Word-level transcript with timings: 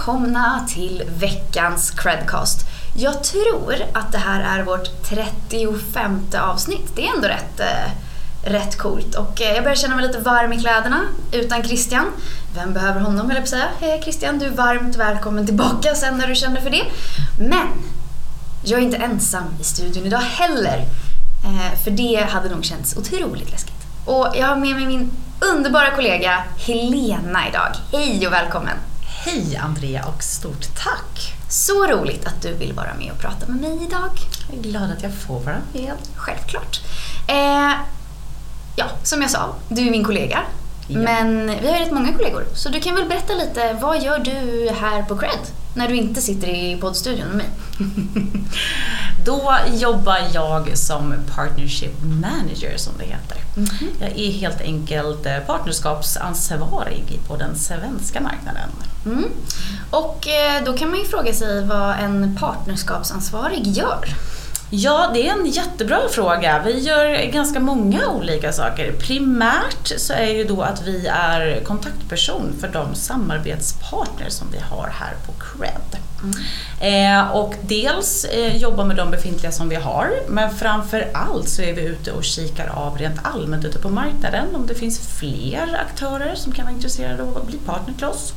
välkomna 0.00 0.66
till 0.68 1.02
veckans 1.18 1.90
Credcast. 1.90 2.66
Jag 2.96 3.24
tror 3.24 3.74
att 3.92 4.12
det 4.12 4.18
här 4.18 4.58
är 4.58 4.64
vårt 4.64 5.02
35 5.08 6.20
avsnitt. 6.38 6.92
Det 6.96 7.06
är 7.06 7.14
ändå 7.16 7.28
rätt, 7.28 7.60
eh, 7.60 7.90
rätt 8.50 8.78
coolt 8.78 9.14
och 9.14 9.42
eh, 9.42 9.54
jag 9.54 9.62
börjar 9.64 9.76
känna 9.76 9.96
mig 9.96 10.06
lite 10.06 10.18
varm 10.18 10.52
i 10.52 10.60
kläderna 10.60 11.00
utan 11.32 11.62
Christian. 11.62 12.06
Vem 12.54 12.72
behöver 12.72 13.00
honom 13.00 13.26
höll 13.26 13.28
jag 13.28 13.36
på 13.36 13.42
att 13.42 13.48
säga. 13.48 13.68
Hej 13.80 14.00
Christian, 14.02 14.38
du 14.38 14.46
är 14.46 14.50
varmt 14.50 14.96
välkommen 14.96 15.46
tillbaka 15.46 15.94
sen 15.94 16.18
när 16.18 16.26
du 16.26 16.34
känner 16.34 16.60
för 16.60 16.70
det. 16.70 16.84
Men 17.38 17.68
jag 18.64 18.80
är 18.80 18.84
inte 18.84 18.96
ensam 18.96 19.44
i 19.60 19.64
studion 19.64 20.06
idag 20.06 20.18
heller. 20.18 20.78
Eh, 21.44 21.78
för 21.84 21.90
det 21.90 22.26
hade 22.30 22.48
nog 22.48 22.64
känts 22.64 22.96
otroligt 22.96 23.50
läskigt. 23.50 23.86
Och 24.04 24.28
jag 24.34 24.46
har 24.46 24.56
med 24.56 24.76
mig 24.76 24.86
min 24.86 25.10
underbara 25.40 25.90
kollega 25.90 26.44
Helena 26.56 27.48
idag. 27.48 27.72
Hej 27.92 28.26
och 28.26 28.32
välkommen! 28.32 28.89
Hej 29.22 29.56
Andrea 29.56 30.04
och 30.04 30.22
stort 30.22 30.66
tack! 30.84 31.34
Så 31.48 31.86
roligt 31.86 32.26
att 32.26 32.42
du 32.42 32.54
vill 32.54 32.72
vara 32.72 32.94
med 32.98 33.12
och 33.12 33.18
prata 33.18 33.46
med 33.46 33.60
mig 33.60 33.84
idag. 33.86 34.10
Jag 34.48 34.58
är 34.58 34.62
glad 34.62 34.90
att 34.90 35.02
jag 35.02 35.14
får 35.14 35.40
vara 35.40 35.56
med. 35.72 35.92
Självklart. 36.16 36.80
Eh, 37.28 37.72
ja, 38.76 38.84
som 39.02 39.22
jag 39.22 39.30
sa, 39.30 39.54
du 39.68 39.86
är 39.86 39.90
min 39.90 40.04
kollega. 40.04 40.42
Ja. 40.92 40.98
Men 40.98 41.46
vi 41.46 41.68
har 41.68 41.78
ju 41.78 41.84
rätt 41.84 41.92
många 41.92 42.12
kollegor. 42.12 42.44
Så 42.54 42.68
du 42.68 42.80
kan 42.80 42.94
väl 42.94 43.08
berätta 43.08 43.34
lite, 43.34 43.76
vad 43.80 44.02
gör 44.02 44.18
du 44.18 44.70
här 44.80 45.02
på 45.02 45.16
Cred? 45.16 45.40
När 45.74 45.88
du 45.88 45.96
inte 45.96 46.20
sitter 46.20 46.48
i 46.48 46.76
poddstudion 46.80 47.28
med 47.28 47.36
mig. 47.36 47.46
Då 49.24 49.56
jobbar 49.74 50.18
jag 50.32 50.78
som 50.78 51.14
Partnership 51.34 52.02
Manager 52.02 52.76
som 52.76 52.92
det 52.98 53.04
heter. 53.04 53.38
Jag 54.00 54.18
är 54.18 54.30
helt 54.32 54.60
enkelt 54.60 55.26
eh, 55.26 55.38
partnerskapsansvarig 55.38 57.20
på 57.28 57.36
den 57.36 57.56
svenska 57.56 58.20
marknaden. 58.20 58.68
Mm. 59.06 59.24
Och 59.90 60.28
eh, 60.28 60.64
då 60.64 60.72
kan 60.72 60.90
man 60.90 60.98
ju 60.98 61.04
fråga 61.04 61.32
sig 61.32 61.66
vad 61.66 61.98
en 61.98 62.36
partnerskapsansvarig 62.40 63.66
gör. 63.66 64.08
Ja, 64.72 65.10
det 65.14 65.28
är 65.28 65.32
en 65.32 65.46
jättebra 65.46 66.00
fråga. 66.10 66.62
Vi 66.66 66.78
gör 66.78 67.32
ganska 67.32 67.60
många 67.60 68.08
olika 68.08 68.52
saker. 68.52 68.92
Primärt 68.92 69.92
så 69.96 70.12
är 70.12 70.26
ju 70.26 70.44
då 70.44 70.62
att 70.62 70.86
vi 70.86 71.06
är 71.06 71.60
kontaktperson 71.64 72.52
för 72.60 72.68
de 72.68 72.94
samarbetspartners 72.94 74.32
som 74.32 74.46
vi 74.52 74.58
har 74.58 74.88
här 74.98 75.14
på 75.26 75.32
Cred. 75.32 76.00
Eh, 76.80 77.30
och 77.30 77.54
dels 77.62 78.24
eh, 78.24 78.56
jobba 78.56 78.84
med 78.84 78.96
de 78.96 79.10
befintliga 79.10 79.52
som 79.52 79.68
vi 79.68 79.76
har, 79.76 80.10
men 80.28 80.54
framför 80.54 81.10
allt 81.14 81.48
så 81.48 81.62
är 81.62 81.74
vi 81.74 81.82
ute 81.82 82.12
och 82.12 82.24
kikar 82.24 82.68
av 82.68 82.98
rent 82.98 83.20
allmänt 83.22 83.64
ute 83.64 83.78
på 83.78 83.88
marknaden 83.88 84.54
om 84.54 84.66
det 84.66 84.74
finns 84.74 85.18
fler 85.18 85.80
aktörer 85.88 86.34
som 86.34 86.52
kan 86.52 86.64
vara 86.64 86.74
intresserade 86.74 87.22
av 87.22 87.36
att 87.36 87.46
bli 87.46 87.58
partner 87.58 87.94
till 87.94 88.06
oss. 88.06 88.32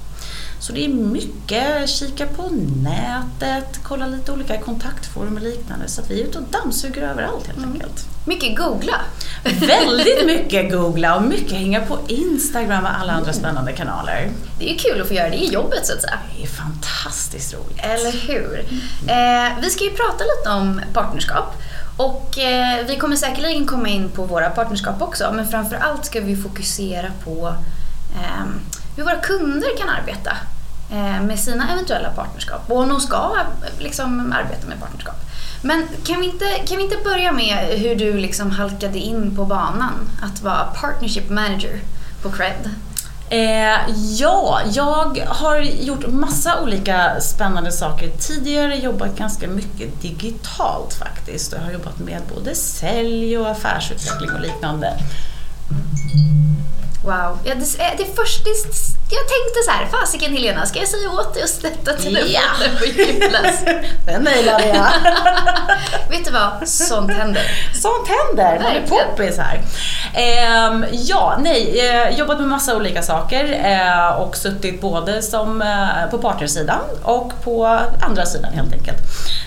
Så 0.63 0.73
det 0.73 0.85
är 0.85 0.89
mycket, 0.89 1.89
kika 1.89 2.27
på 2.27 2.49
nätet, 2.83 3.79
kolla 3.83 4.07
lite 4.07 4.31
olika 4.31 4.57
kontaktforum 4.57 5.35
och 5.35 5.41
liknande. 5.41 5.87
Så 5.87 6.01
att 6.01 6.11
vi 6.11 6.21
är 6.21 6.25
ute 6.25 6.37
och 6.37 6.43
dammsuger 6.43 7.01
överallt 7.01 7.47
helt 7.47 7.65
enkelt. 7.65 8.05
Mycket 8.25 8.57
googla. 8.57 9.01
Väldigt 9.43 10.25
mycket 10.25 10.71
googla 10.71 11.15
och 11.15 11.23
mycket 11.23 11.51
hänga 11.51 11.81
på 11.81 11.99
Instagram 12.07 12.83
och 12.83 12.99
alla 12.99 13.13
andra 13.13 13.33
spännande 13.33 13.71
kanaler. 13.73 14.31
Det 14.59 14.65
är 14.65 14.69
ju 14.69 14.77
kul 14.77 15.01
att 15.01 15.07
få 15.07 15.13
göra 15.13 15.29
det 15.29 15.35
i 15.35 15.53
jobbet 15.53 15.85
så 15.85 15.93
att 15.93 16.01
säga. 16.01 16.19
Det 16.37 16.43
är 16.43 16.47
fantastiskt 16.47 17.53
roligt. 17.53 17.79
Eller 17.79 18.11
hur? 18.11 18.59
Eh, 19.07 19.61
vi 19.61 19.69
ska 19.69 19.83
ju 19.83 19.89
prata 19.89 20.23
lite 20.23 20.49
om 20.49 20.81
partnerskap. 20.93 21.53
Och 21.97 22.37
eh, 22.39 22.85
vi 22.87 22.95
kommer 22.95 23.15
säkerligen 23.15 23.67
komma 23.67 23.87
in 23.87 24.09
på 24.09 24.25
våra 24.25 24.49
partnerskap 24.49 25.01
också, 25.01 25.31
men 25.35 25.47
framför 25.47 25.75
allt 25.75 26.05
ska 26.05 26.21
vi 26.21 26.35
fokusera 26.35 27.11
på 27.23 27.55
eh, 28.15 28.45
hur 28.95 29.03
våra 29.03 29.15
kunder 29.15 29.77
kan 29.77 29.89
arbeta 29.89 30.37
med 31.21 31.39
sina 31.39 31.71
eventuella 31.71 32.09
partnerskap 32.09 32.71
och 32.71 32.87
de 32.87 32.99
ska 32.99 33.15
eh, 33.15 33.83
liksom, 33.83 34.33
arbeta 34.33 34.67
med 34.67 34.79
partnerskap. 34.79 35.15
Men 35.61 35.87
kan 36.05 36.19
vi, 36.19 36.25
inte, 36.25 36.45
kan 36.67 36.77
vi 36.77 36.83
inte 36.83 36.97
börja 37.03 37.31
med 37.31 37.57
hur 37.79 37.95
du 37.95 38.13
liksom 38.13 38.51
halkade 38.51 38.99
in 38.99 39.35
på 39.35 39.45
banan 39.45 40.09
att 40.21 40.41
vara 40.41 40.65
partnership 40.65 41.29
manager 41.29 41.79
på 42.21 42.29
Cred? 42.29 42.69
Eh, 43.29 43.79
ja, 44.19 44.61
jag 44.73 45.19
har 45.27 45.59
gjort 45.61 46.07
massa 46.07 46.61
olika 46.61 47.21
spännande 47.21 47.71
saker 47.71 48.09
tidigare, 48.19 48.75
jobbat 48.75 49.17
ganska 49.17 49.47
mycket 49.47 50.01
digitalt 50.01 50.93
faktiskt. 50.93 51.51
Jag 51.51 51.59
har 51.59 51.71
jobbat 51.71 51.99
med 51.99 52.21
både 52.35 52.55
sälj 52.55 53.37
och 53.37 53.49
affärsutveckling 53.49 54.31
och 54.31 54.41
liknande. 54.41 54.93
Wow. 57.03 57.39
Ja, 57.43 57.55
det, 57.55 57.83
eh, 57.83 57.97
det 57.97 58.15
först, 58.15 58.45
det, 58.45 59.02
jag 59.13 59.27
tänkte 59.27 59.59
så 59.65 59.71
här, 59.71 59.85
fasiken 59.85 60.33
Helena, 60.33 60.65
ska 60.65 60.79
jag 60.79 60.87
säga 60.87 61.09
åt 61.09 61.33
dig 61.33 61.43
att 61.43 61.49
sätta 61.49 61.93
telefonen 61.93 62.77
på 62.79 62.85
ljudlös? 62.85 63.59
Den 64.05 64.23
nailade 64.23 64.67
jag. 64.67 64.87
Vet 66.09 66.25
du 66.25 66.31
vad? 66.31 66.67
Sånt 66.69 67.11
händer. 67.11 67.43
Sånt 67.73 68.07
händer, 68.07 68.59
man 68.63 68.75
är 68.75 68.87
poppis 68.87 69.37
här. 69.37 69.61
Ehm, 70.13 70.85
ja, 70.91 71.37
nej, 71.39 71.89
eh, 71.89 72.17
jobbat 72.19 72.39
med 72.39 72.47
massa 72.47 72.75
olika 72.75 73.01
saker 73.01 73.43
eh, 73.63 74.21
och 74.21 74.37
suttit 74.37 74.81
både 74.81 75.21
som, 75.21 75.61
eh, 75.61 76.09
på 76.11 76.17
partnersidan 76.17 76.81
och 77.03 77.31
på 77.43 77.79
andra 78.01 78.25
sidan 78.25 78.53
helt 78.53 78.73
enkelt. 78.73 78.97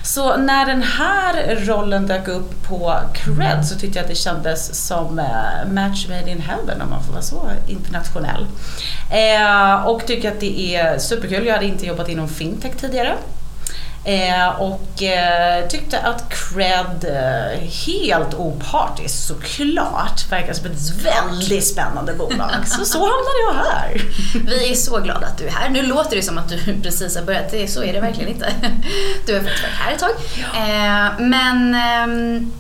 Så 0.04 0.37
när 0.37 0.66
den 0.66 0.83
här 0.83 1.56
rollen 1.66 2.06
dök 2.06 2.28
upp 2.28 2.69
på 2.69 2.94
Cred 3.15 3.66
så 3.66 3.78
tyckte 3.78 3.98
jag 3.98 4.04
att 4.04 4.10
det 4.10 4.16
kändes 4.16 4.87
som 4.87 5.19
eh, 5.19 5.72
match 5.72 6.06
made 6.09 6.31
in 6.31 6.41
heaven 6.41 6.83
om 6.83 6.91
man 6.91 7.03
får 7.03 7.12
vara 7.12 7.22
så 7.22 7.50
internationell. 7.66 8.47
Eh, 9.10 9.56
och 9.87 10.06
tycker 10.06 10.33
att 10.33 10.41
det 10.41 10.77
är 10.77 10.99
superkul. 10.99 11.47
Jag 11.47 11.55
hade 11.55 11.67
inte 11.67 11.87
jobbat 11.87 12.09
inom 12.09 12.28
fintech 12.28 12.77
tidigare. 12.81 13.15
Eh, 14.06 14.61
och 14.61 15.03
eh, 15.03 15.69
tyckte 15.69 16.00
att 16.00 16.25
Cred, 16.28 17.05
eh, 17.05 17.69
helt 17.87 18.34
opartiskt 18.34 19.27
såklart, 19.27 20.33
verkar 20.33 20.53
som 20.53 20.66
ett 20.66 21.05
väldigt 21.05 21.66
spännande 21.66 22.15
bolag. 22.15 22.50
Så 22.66 22.84
så 22.84 22.99
hamnade 22.99 23.39
jag 23.47 23.55
här. 23.55 24.03
Vi 24.47 24.71
är 24.71 24.75
så 24.75 25.00
glada 25.00 25.27
att 25.27 25.39
du 25.39 25.47
är 25.47 25.50
här. 25.50 25.69
Nu 25.71 25.83
låter 25.83 26.16
det 26.16 26.22
som 26.22 26.39
att 26.39 26.49
du 26.49 26.81
precis 26.83 27.16
har 27.16 27.22
börjat, 27.22 27.50
det, 27.50 27.69
så 27.69 27.83
är 27.83 27.93
det 27.93 28.00
verkligen 28.00 28.31
inte. 28.31 28.53
Du 29.27 29.34
har 29.34 29.41
faktiskt 29.41 29.62
varit 29.62 29.75
här 29.75 29.93
ett 29.93 29.99
tag. 29.99 30.11
Eh, 30.55 31.28
men 31.28 31.75
ehm, 31.75 32.53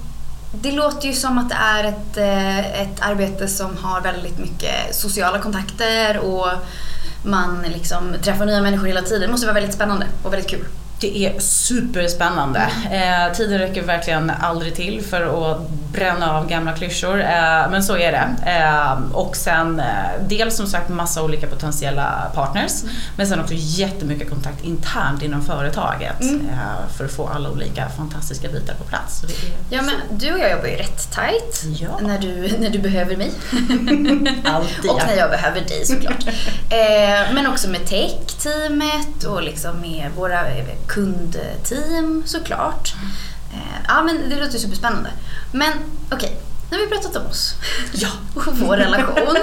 det 0.62 0.72
låter 0.72 1.08
ju 1.08 1.14
som 1.14 1.38
att 1.38 1.48
det 1.48 1.54
är 1.54 1.84
ett, 1.84 2.16
eh, 2.16 2.82
ett 2.82 3.00
arbete 3.00 3.48
som 3.48 3.76
har 3.76 4.00
väldigt 4.00 4.38
mycket 4.38 4.94
sociala 4.94 5.38
kontakter 5.38 6.18
och 6.18 6.48
man 7.24 7.62
liksom 7.62 8.14
träffar 8.22 8.46
nya 8.46 8.62
människor 8.62 8.86
hela 8.86 9.02
tiden. 9.02 9.20
Det 9.20 9.28
måste 9.28 9.46
vara 9.46 9.54
väldigt 9.54 9.74
spännande 9.74 10.06
och 10.22 10.32
väldigt 10.32 10.50
kul. 10.50 10.64
Det 11.00 11.18
är 11.26 11.40
superspännande. 11.40 12.68
Eh, 12.90 13.32
tiden 13.36 13.58
räcker 13.58 13.82
verkligen 13.82 14.30
aldrig 14.40 14.74
till 14.74 15.02
för 15.04 15.52
att 15.52 15.70
bränna 15.70 16.36
av 16.38 16.48
gamla 16.48 16.72
klyschor, 16.72 17.20
eh, 17.20 17.70
men 17.70 17.82
så 17.82 17.96
är 17.96 18.12
det. 18.12 18.50
Eh, 18.50 19.12
och 19.12 19.36
sen 19.36 19.80
eh, 19.80 19.86
dels 20.28 20.56
som 20.56 20.66
sagt 20.66 20.88
massa 20.88 21.22
olika 21.22 21.46
potentiella 21.46 22.30
partners, 22.34 22.72
men 23.16 23.26
sen 23.26 23.40
också 23.40 23.54
jättemycket 23.56 24.30
kontakt 24.30 24.64
internt 24.64 25.22
inom 25.22 25.42
företaget 25.44 26.20
Mm. 26.20 26.48
eh, 26.48 26.96
för 26.96 27.04
att 27.04 27.10
få 27.12 27.26
alla 27.34 27.50
olika 27.50 27.88
fantastiska 27.88 28.48
bitar 28.48 28.74
på 28.74 28.84
plats. 28.84 29.22
Är 29.24 29.30
Ja, 29.76 29.82
men 29.82 29.94
du 30.18 30.32
och 30.32 30.38
jag 30.38 30.50
jobbar 30.50 30.66
ju 30.66 30.76
rätt 30.76 31.10
tight 31.12 31.62
Ja. 31.80 31.98
när, 32.02 32.18
du, 32.18 32.58
när 32.58 32.70
du 32.70 32.78
behöver 32.78 33.16
mig. 33.16 33.30
Alltid. 34.44 34.90
och 34.90 35.00
när 35.06 35.16
jag 35.16 35.30
behöver 35.30 35.60
dig 35.60 35.84
såklart. 35.86 36.24
eh, 36.70 37.34
men 37.34 37.46
också 37.46 37.68
med 37.68 37.86
tech-teamet 37.86 39.24
och 39.24 39.42
liksom 39.42 39.80
med 39.80 40.10
våra 40.16 40.40
kundteam 40.86 42.22
såklart. 42.26 42.94
Eh, 43.52 43.82
ja, 43.88 44.02
men 44.02 44.30
det 44.30 44.36
låter 44.36 44.58
superspännande. 44.58 45.10
Men 45.52 45.72
okej, 46.10 46.40
nu 46.70 46.76
har 46.76 46.84
vi 46.84 46.90
pratat 46.90 47.16
om 47.16 47.26
oss 47.26 47.54
Ja. 47.92 48.08
och 48.34 48.58
vår 48.58 48.76
relation. 48.76 49.36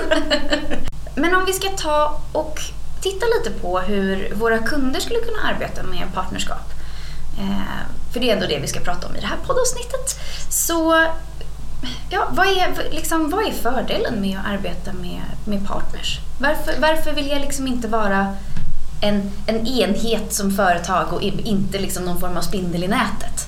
men 1.15 1.35
om 1.35 1.45
vi 1.45 1.53
ska 1.53 1.69
ta 1.69 2.21
och 2.31 2.59
titta 3.01 3.25
lite 3.25 3.59
på 3.61 3.79
hur 3.79 4.33
våra 4.35 4.57
kunder 4.57 4.99
skulle 4.99 5.19
kunna 5.19 5.41
arbeta 5.41 5.83
med 5.83 6.13
partnerskap. 6.13 6.73
Eh, 7.39 8.13
för 8.13 8.19
det 8.19 8.29
är 8.29 8.33
ändå 8.33 8.47
det 8.47 8.59
vi 8.59 8.67
ska 8.67 8.79
prata 8.79 9.07
om 9.07 9.15
i 9.15 9.19
det 9.19 9.27
här 9.27 9.37
poddavsnittet. 9.47 10.19
Så 10.49 11.07
ja, 12.09 12.27
vad, 12.31 12.47
är, 12.47 12.91
liksom, 12.91 13.29
vad 13.29 13.45
är 13.47 13.51
fördelen 13.51 14.21
med 14.21 14.39
att 14.39 14.45
arbeta 14.45 14.93
med, 14.93 15.21
med 15.45 15.67
partners? 15.67 16.19
Varför, 16.39 16.73
varför 16.79 17.11
vill 17.11 17.27
jag 17.27 17.41
liksom 17.41 17.67
inte 17.67 17.87
vara 17.87 18.35
en, 19.03 19.31
en 19.47 19.67
enhet 19.67 20.33
som 20.33 20.51
företag 20.51 21.13
och 21.13 21.21
inte 21.21 21.79
liksom 21.79 22.05
någon 22.05 22.19
form 22.19 22.37
av 22.37 22.41
spindel 22.41 22.83
i 22.83 22.87
nätet? 22.87 23.47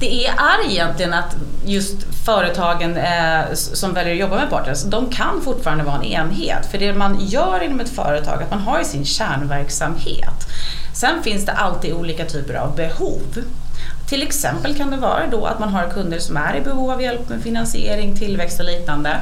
Det 0.00 0.26
är, 0.26 0.30
är 0.30 0.70
egentligen 0.70 1.14
att 1.14 1.36
just 1.64 1.96
företagen 2.24 2.96
eh, 2.96 3.52
som 3.54 3.94
väljer 3.94 4.14
att 4.14 4.20
jobba 4.20 4.36
med 4.36 4.50
partners, 4.50 4.82
de 4.82 5.10
kan 5.10 5.42
fortfarande 5.42 5.84
vara 5.84 5.96
en 5.96 6.04
enhet. 6.04 6.66
För 6.70 6.78
det 6.78 6.94
man 6.94 7.20
gör 7.20 7.62
inom 7.62 7.80
ett 7.80 7.88
företag, 7.88 8.42
att 8.42 8.50
man 8.50 8.60
har 8.60 8.78
ju 8.78 8.84
sin 8.84 9.04
kärnverksamhet. 9.04 10.48
Sen 10.94 11.22
finns 11.22 11.46
det 11.46 11.52
alltid 11.52 11.92
olika 11.92 12.24
typer 12.24 12.54
av 12.54 12.76
behov. 12.76 13.44
Till 14.08 14.22
exempel 14.22 14.76
kan 14.76 14.90
det 14.90 14.96
vara 14.96 15.26
då 15.30 15.46
att 15.46 15.58
man 15.58 15.68
har 15.68 15.90
kunder 15.90 16.18
som 16.18 16.36
är 16.36 16.56
i 16.56 16.60
behov 16.60 16.90
av 16.90 17.02
hjälp 17.02 17.28
med 17.28 17.42
finansiering, 17.42 18.16
tillväxt 18.16 18.60
och 18.60 18.66
liknande. 18.66 19.20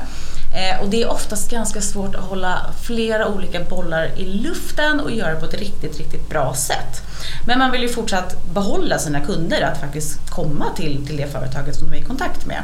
Eh, 0.55 0.83
och 0.83 0.89
det 0.91 1.03
är 1.03 1.11
oftast 1.11 1.51
ganska 1.51 1.81
svårt 1.81 2.15
att 2.15 2.25
hålla 2.25 2.67
flera 2.83 3.29
olika 3.29 3.61
bollar 3.61 4.11
i 4.17 4.25
luften 4.25 5.01
och 5.01 5.11
göra 5.11 5.35
det 5.35 5.41
på 5.41 5.47
ett 5.47 5.55
riktigt, 5.55 5.99
riktigt 5.99 6.29
bra 6.29 6.55
sätt. 6.55 7.03
Men 7.47 7.59
man 7.59 7.71
vill 7.71 7.83
ju 7.83 7.89
fortsatt 7.89 8.45
behålla 8.45 8.99
sina 8.99 9.21
kunder, 9.21 9.63
att 9.63 9.81
faktiskt 9.81 10.31
komma 10.31 10.67
till, 10.77 11.07
till 11.07 11.17
det 11.17 11.27
företaget 11.27 11.77
som 11.77 11.91
de 11.91 11.97
är 11.97 12.01
i 12.01 12.05
kontakt 12.05 12.47
med. 12.47 12.63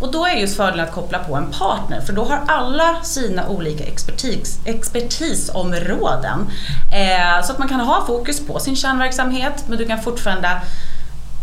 Och 0.00 0.12
då 0.12 0.26
är 0.26 0.34
just 0.34 0.56
fördelen 0.56 0.84
att 0.84 0.92
koppla 0.92 1.18
på 1.18 1.36
en 1.36 1.50
partner, 1.50 2.00
för 2.00 2.12
då 2.12 2.24
har 2.24 2.42
alla 2.46 3.02
sina 3.02 3.48
olika 3.48 3.84
expertis, 3.84 4.58
expertisområden. 4.64 6.46
Eh, 6.92 7.44
så 7.44 7.52
att 7.52 7.58
man 7.58 7.68
kan 7.68 7.80
ha 7.80 8.06
fokus 8.06 8.46
på 8.46 8.58
sin 8.58 8.76
kärnverksamhet, 8.76 9.64
men 9.68 9.78
du 9.78 9.86
kan 9.86 10.02
fortfarande 10.02 10.60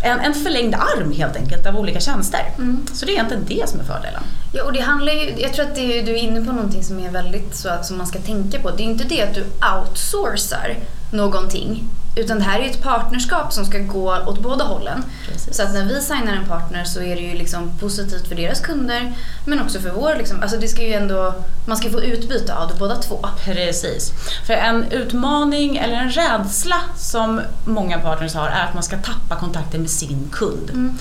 en, 0.05 0.19
en 0.19 0.33
förlängd 0.33 0.75
arm 0.75 1.11
helt 1.11 1.35
enkelt 1.35 1.65
av 1.65 1.77
olika 1.77 1.99
tjänster. 1.99 2.41
Mm. 2.57 2.87
Så 2.93 3.05
det 3.05 3.11
är 3.11 3.13
egentligen 3.13 3.45
det 3.47 3.69
som 3.69 3.79
är 3.79 3.83
fördelen. 3.83 4.23
Ja, 4.53 4.63
och 4.63 4.73
det 4.73 4.79
handlar 4.79 5.13
ju, 5.13 5.33
jag 5.37 5.53
tror 5.53 5.65
att 5.65 5.75
det, 5.75 6.01
du 6.01 6.11
är 6.11 6.17
inne 6.17 6.45
på 6.45 6.51
någonting 6.51 6.83
som 6.83 6.99
är 6.99 7.09
väldigt 7.09 7.55
så 7.55 7.69
som 7.83 7.97
man 7.97 8.07
ska 8.07 8.19
tänka 8.19 8.59
på. 8.59 8.71
Det 8.71 8.83
är 8.83 8.85
inte 8.85 9.03
det 9.03 9.21
att 9.21 9.33
du 9.33 9.43
outsourcar 9.43 10.75
någonting 11.11 11.83
utan 12.15 12.37
det 12.37 12.43
här 12.43 12.59
är 12.59 12.63
ju 12.63 12.69
ett 12.69 12.83
partnerskap 12.83 13.53
som 13.53 13.65
ska 13.65 13.77
gå 13.77 14.17
åt 14.25 14.39
båda 14.39 14.63
hållen. 14.63 15.03
Precis. 15.27 15.57
Så 15.57 15.63
att 15.63 15.73
när 15.73 15.85
vi 15.85 16.01
signar 16.01 16.33
en 16.33 16.45
partner 16.45 16.83
så 16.83 17.01
är 17.01 17.15
det 17.15 17.21
ju 17.21 17.33
liksom 17.33 17.77
positivt 17.79 18.27
för 18.27 18.35
deras 18.35 18.59
kunder 18.59 19.13
men 19.45 19.61
också 19.61 19.79
för 19.79 19.89
vår. 19.89 20.15
Liksom, 20.17 20.41
alltså 20.41 20.57
det 20.57 20.67
ska 20.67 20.81
ju 20.83 20.93
ändå, 20.93 21.35
man 21.67 21.77
ska 21.77 21.89
få 21.89 22.01
utbyte 22.01 22.55
av 22.55 22.67
det 22.67 22.75
båda 22.79 22.95
två. 22.95 23.27
Precis. 23.45 24.11
För 24.47 24.53
en 24.53 24.83
utmaning 24.91 25.77
eller 25.77 25.93
en 25.93 26.09
rädsla 26.09 26.81
som 26.97 27.41
många 27.65 27.99
partners 27.99 28.33
har 28.33 28.47
är 28.47 28.63
att 28.63 28.73
man 28.73 28.83
ska 28.83 28.97
tappa 28.97 29.35
kontakten 29.35 29.81
med 29.81 29.89
sin 29.89 30.29
kund. 30.31 30.69
Mm. 30.69 30.97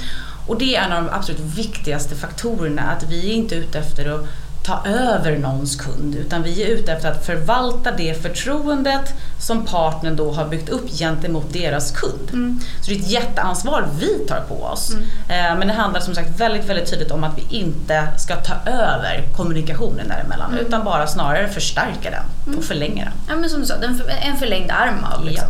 Och 0.46 0.58
det 0.58 0.76
är 0.76 0.82
en 0.82 0.92
av 0.92 1.04
de 1.04 1.10
absolut 1.10 1.40
viktigaste 1.40 2.14
faktorerna, 2.14 2.82
att 2.82 3.02
vi 3.02 3.30
är 3.30 3.34
inte 3.34 3.54
ute 3.54 3.78
efter 3.78 4.14
att 4.14 4.26
ta 4.64 4.82
över 4.86 5.38
någons 5.38 5.76
kund 5.76 6.14
utan 6.14 6.42
vi 6.42 6.62
är 6.62 6.66
ute 6.66 6.92
efter 6.92 7.10
att 7.10 7.26
förvalta 7.26 7.90
det 7.90 8.22
förtroendet 8.22 9.14
som 9.38 9.66
partnern 9.66 10.16
då 10.16 10.32
har 10.32 10.48
byggt 10.48 10.68
upp 10.68 10.90
gentemot 10.98 11.52
deras 11.52 11.90
kund. 11.90 12.28
Mm. 12.32 12.60
Så 12.80 12.90
det 12.90 12.96
är 12.96 13.00
ett 13.00 13.10
jätteansvar 13.10 13.88
vi 14.00 14.18
tar 14.28 14.40
på 14.40 14.62
oss. 14.62 14.92
Mm. 14.92 15.04
Eh, 15.04 15.58
men 15.58 15.68
det 15.68 15.74
handlar 15.74 16.00
som 16.00 16.14
sagt 16.14 16.40
väldigt, 16.40 16.64
väldigt 16.64 16.90
tydligt 16.90 17.10
om 17.10 17.24
att 17.24 17.38
vi 17.38 17.56
inte 17.56 18.08
ska 18.18 18.36
ta 18.36 18.70
över 18.70 19.24
kommunikationen 19.36 20.08
däremellan 20.08 20.52
mm. 20.52 20.66
utan 20.66 20.84
bara 20.84 21.06
snarare 21.06 21.48
förstärka 21.48 22.10
den 22.10 22.24
och 22.42 22.48
mm. 22.48 22.62
förlänga 22.62 23.04
den. 23.04 23.12
Ja 23.28 23.36
men 23.36 23.50
som 23.50 23.60
du 23.60 23.66
sa, 23.66 23.74
en 24.22 24.36
förlängd 24.36 24.70
arm 24.70 25.04
av 25.04 25.24
liksom. 25.24 25.48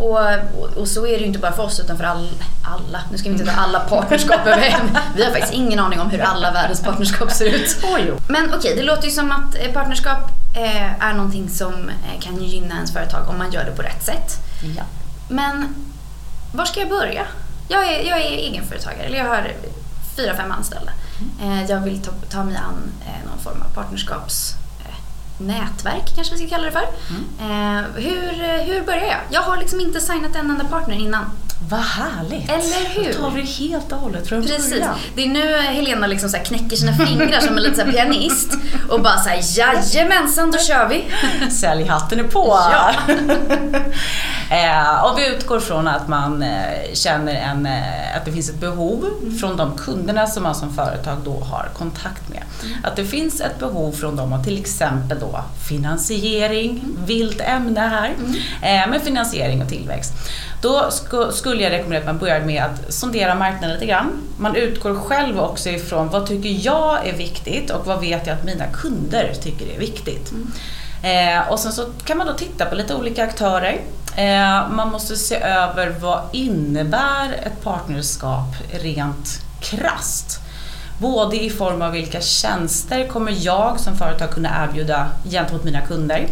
Och, 0.00 0.76
och, 0.76 0.88
så 0.88 1.06
är 1.06 1.12
det 1.12 1.18
ju 1.18 1.26
inte 1.26 1.38
bara 1.38 1.52
för 1.52 1.62
oss 1.62 1.80
utan 1.80 1.96
för 1.96 2.04
all, 2.04 2.28
alla. 2.62 3.00
Nu 3.10 3.18
ska 3.18 3.28
vi 3.28 3.34
inte 3.34 3.52
ta 3.52 3.60
alla 3.60 3.80
partnerskap 3.80 4.46
över 4.46 4.62
en. 4.62 4.98
Vi 5.16 5.24
har 5.24 5.30
faktiskt 5.30 5.52
ingen 5.52 5.78
aning 5.78 6.00
om 6.00 6.10
hur 6.10 6.20
alla 6.20 6.50
världens 6.50 6.82
partnerskap 6.82 7.30
ser 7.30 7.46
ut. 7.46 7.76
Men 8.28 8.44
okej, 8.46 8.58
okay, 8.58 8.74
det 8.74 8.82
låter 8.82 9.04
ju 9.04 9.10
som 9.10 9.32
att 9.32 9.54
eh, 9.54 9.72
partnerskap 9.72 10.18
eh, 10.56 11.04
är 11.04 11.14
någonting 11.14 11.48
som 11.48 11.72
eh, 11.88 12.20
kan 12.20 12.36
gynna 12.44 12.74
ens 12.74 12.92
företag 12.92 13.28
om 13.28 13.38
man 13.38 13.52
gör 13.52 13.64
det 13.64 13.70
på 13.70 13.82
rätt 13.82 14.04
sätt. 14.04 14.32
Ja. 14.76 14.82
Men 15.28 15.74
var 16.52 16.64
ska 16.64 16.80
jag 16.80 16.88
börja? 16.88 17.26
Jag 17.68 17.92
är, 17.92 18.08
jag 18.08 18.18
är 18.18 18.30
egenföretagare, 18.30 19.02
eller 19.02 19.18
jag 19.18 19.24
har 19.24 19.52
fyra, 20.16 20.36
fem 20.36 20.52
anställda. 20.52 20.92
Mm. 21.42 21.66
Jag 21.66 21.80
vill 21.80 22.02
ta, 22.02 22.10
ta 22.30 22.44
mig 22.44 22.56
an 22.56 22.92
någon 23.30 23.38
form 23.38 23.62
av 23.62 23.74
partnerskaps 23.74 24.54
nätverk 25.40 26.14
kanske 26.14 26.34
vi 26.34 26.38
ska 26.38 26.48
kalla 26.48 26.64
det 26.64 26.72
för. 26.72 26.86
Mm. 27.10 27.24
Eh, 27.40 27.84
hur, 27.94 28.64
hur 28.64 28.82
börjar 28.86 29.04
jag? 29.06 29.20
Jag 29.30 29.40
har 29.40 29.56
liksom 29.56 29.80
inte 29.80 30.00
signat 30.00 30.36
en 30.36 30.50
enda 30.50 30.64
partner 30.64 30.96
innan. 30.96 31.24
Vad 31.68 31.80
härligt! 31.80 32.50
Eller 32.50 32.88
hur? 32.88 33.12
Då 33.12 33.18
tar 33.18 33.30
vi 33.30 33.42
helt 33.42 33.92
och 33.92 33.98
hållet 33.98 34.28
från 34.28 34.42
Precis. 34.42 34.70
Början. 34.70 34.94
Det 35.14 35.24
är 35.24 35.28
nu 35.28 35.56
Helena 35.56 36.06
liksom 36.06 36.28
så 36.28 36.38
knäcker 36.38 36.76
sina 36.76 36.92
fingrar 36.92 37.40
som 37.40 37.56
en 37.56 37.62
liten 37.62 37.92
pianist 37.92 38.52
och 38.88 39.00
bara 39.00 39.18
såhär 39.18 39.40
jajamensan, 39.58 40.50
då 40.50 40.58
kör 40.58 40.88
vi! 40.88 41.04
Säljhatten 41.50 42.20
är 42.20 42.24
på! 42.24 42.46
Ja. 42.48 42.92
eh, 44.56 45.04
och 45.04 45.18
vi 45.18 45.28
utgår 45.28 45.60
från 45.60 45.88
att 45.88 46.08
man 46.08 46.42
eh, 46.42 46.94
känner 46.94 47.34
en, 47.34 47.66
eh, 47.66 48.16
att 48.16 48.24
det 48.24 48.32
finns 48.32 48.48
ett 48.50 48.60
behov 48.60 49.04
mm. 49.22 49.38
från 49.38 49.56
de 49.56 49.76
kunderna 49.76 50.26
som 50.26 50.42
man 50.42 50.54
som 50.54 50.74
företag 50.74 51.18
då 51.24 51.40
har 51.40 51.68
kontakt 51.74 52.28
med. 52.28 52.42
Mm. 52.64 52.76
Att 52.84 52.96
det 52.96 53.04
finns 53.04 53.40
ett 53.40 53.58
behov 53.58 53.92
från 53.92 54.16
dem 54.16 54.32
av 54.32 54.44
till 54.44 54.60
exempel 54.60 55.18
då 55.20 55.44
finansiering, 55.68 56.70
mm. 56.70 57.06
vilt 57.06 57.40
ämne 57.40 57.80
här, 57.80 58.14
mm. 58.18 58.34
eh, 58.62 58.90
med 58.90 59.02
finansiering 59.02 59.62
och 59.62 59.68
tillväxt. 59.68 60.12
Då 60.62 60.90
skulle 61.32 61.49
jag 61.58 61.72
rekommendera 61.72 62.00
att 62.00 62.06
man 62.06 62.18
börjar 62.18 62.40
med 62.40 62.64
att 62.64 62.92
sondera 62.92 63.34
marknaden 63.34 63.74
lite 63.74 63.86
grann. 63.86 64.12
Man 64.36 64.56
utgår 64.56 64.94
själv 64.94 65.40
också 65.40 65.68
ifrån 65.68 66.08
vad 66.08 66.26
tycker 66.26 66.66
jag 66.66 67.08
är 67.08 67.12
viktigt 67.12 67.70
och 67.70 67.86
vad 67.86 68.00
vet 68.00 68.26
jag 68.26 68.36
att 68.36 68.44
mina 68.44 68.66
kunder 68.66 69.34
tycker 69.42 69.74
är 69.74 69.78
viktigt. 69.78 70.30
Mm. 70.30 70.52
Eh, 71.02 71.52
och 71.52 71.58
sen 71.58 71.72
så 71.72 71.86
kan 72.04 72.18
man 72.18 72.26
då 72.26 72.32
titta 72.32 72.66
på 72.66 72.74
lite 72.74 72.94
olika 72.94 73.24
aktörer. 73.24 73.80
Eh, 74.16 74.70
man 74.70 74.88
måste 74.92 75.16
se 75.16 75.36
över 75.36 75.94
vad 76.00 76.22
innebär 76.32 77.32
ett 77.42 77.64
partnerskap 77.64 78.56
rent 78.72 79.40
krast. 79.60 80.40
Både 81.00 81.44
i 81.44 81.50
form 81.50 81.82
av 81.82 81.92
vilka 81.92 82.20
tjänster 82.20 83.08
kommer 83.08 83.34
jag 83.38 83.80
som 83.80 83.96
företag 83.96 84.30
kunna 84.30 84.64
erbjuda 84.64 85.10
gentemot 85.30 85.64
mina 85.64 85.80
kunder? 85.80 86.18
Mm. 86.18 86.30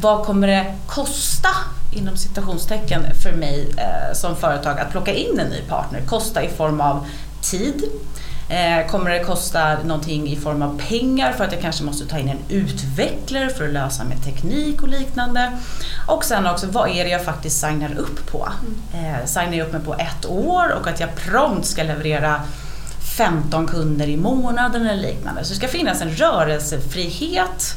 Vad 0.00 0.26
kommer 0.26 0.46
det 0.46 0.74
kosta 0.86 1.48
inom 1.92 2.16
citationstecken 2.16 3.02
för 3.22 3.32
mig 3.32 3.68
eh, 3.76 4.14
som 4.14 4.36
företag 4.36 4.80
att 4.80 4.90
plocka 4.90 5.12
in 5.12 5.38
en 5.38 5.46
ny 5.46 5.60
partner? 5.68 6.00
Kosta 6.06 6.42
i 6.42 6.48
form 6.48 6.80
av 6.80 7.06
tid, 7.40 7.84
Eh, 8.52 8.86
kommer 8.86 9.10
det 9.10 9.24
kosta 9.24 9.82
någonting 9.84 10.28
i 10.28 10.36
form 10.36 10.62
av 10.62 10.80
pengar 10.88 11.32
för 11.32 11.44
att 11.44 11.52
jag 11.52 11.60
kanske 11.60 11.84
måste 11.84 12.06
ta 12.06 12.18
in 12.18 12.28
en 12.28 12.38
utvecklare 12.48 13.48
för 13.48 13.64
att 13.64 13.72
lösa 13.72 14.04
med 14.04 14.24
teknik 14.24 14.82
och 14.82 14.88
liknande. 14.88 15.52
Och 16.06 16.24
sen 16.24 16.46
också, 16.46 16.66
vad 16.66 16.90
är 16.90 17.04
det 17.04 17.10
jag 17.10 17.24
faktiskt 17.24 17.60
signar 17.60 17.98
upp 17.98 18.32
på? 18.32 18.48
Mm. 18.92 19.14
Eh, 19.14 19.26
signar 19.26 19.52
jag 19.52 19.66
upp 19.66 19.72
mig 19.72 19.82
på 19.82 19.94
ett 19.94 20.26
år 20.26 20.72
och 20.80 20.86
att 20.86 21.00
jag 21.00 21.14
prompt 21.14 21.66
ska 21.66 21.82
leverera 21.82 22.40
15 23.16 23.66
kunder 23.66 24.06
i 24.06 24.16
månaden 24.16 24.86
eller 24.86 25.02
liknande. 25.02 25.44
Så 25.44 25.50
det 25.50 25.56
ska 25.56 25.68
finnas 25.68 26.02
en 26.02 26.10
rörelsefrihet, 26.10 27.74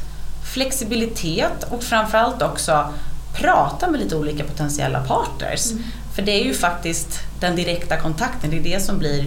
flexibilitet 0.54 1.64
och 1.70 1.82
framförallt 1.82 2.42
också 2.42 2.92
prata 3.34 3.90
med 3.90 4.00
lite 4.00 4.16
olika 4.16 4.44
potentiella 4.44 5.00
partners. 5.00 5.70
Mm. 5.70 5.82
För 6.14 6.22
det 6.22 6.32
är 6.32 6.44
ju 6.44 6.54
faktiskt 6.54 7.20
den 7.40 7.56
direkta 7.56 7.96
kontakten, 7.96 8.50
det 8.50 8.58
är 8.58 8.62
det 8.62 8.80
som 8.80 8.98
blir 8.98 9.20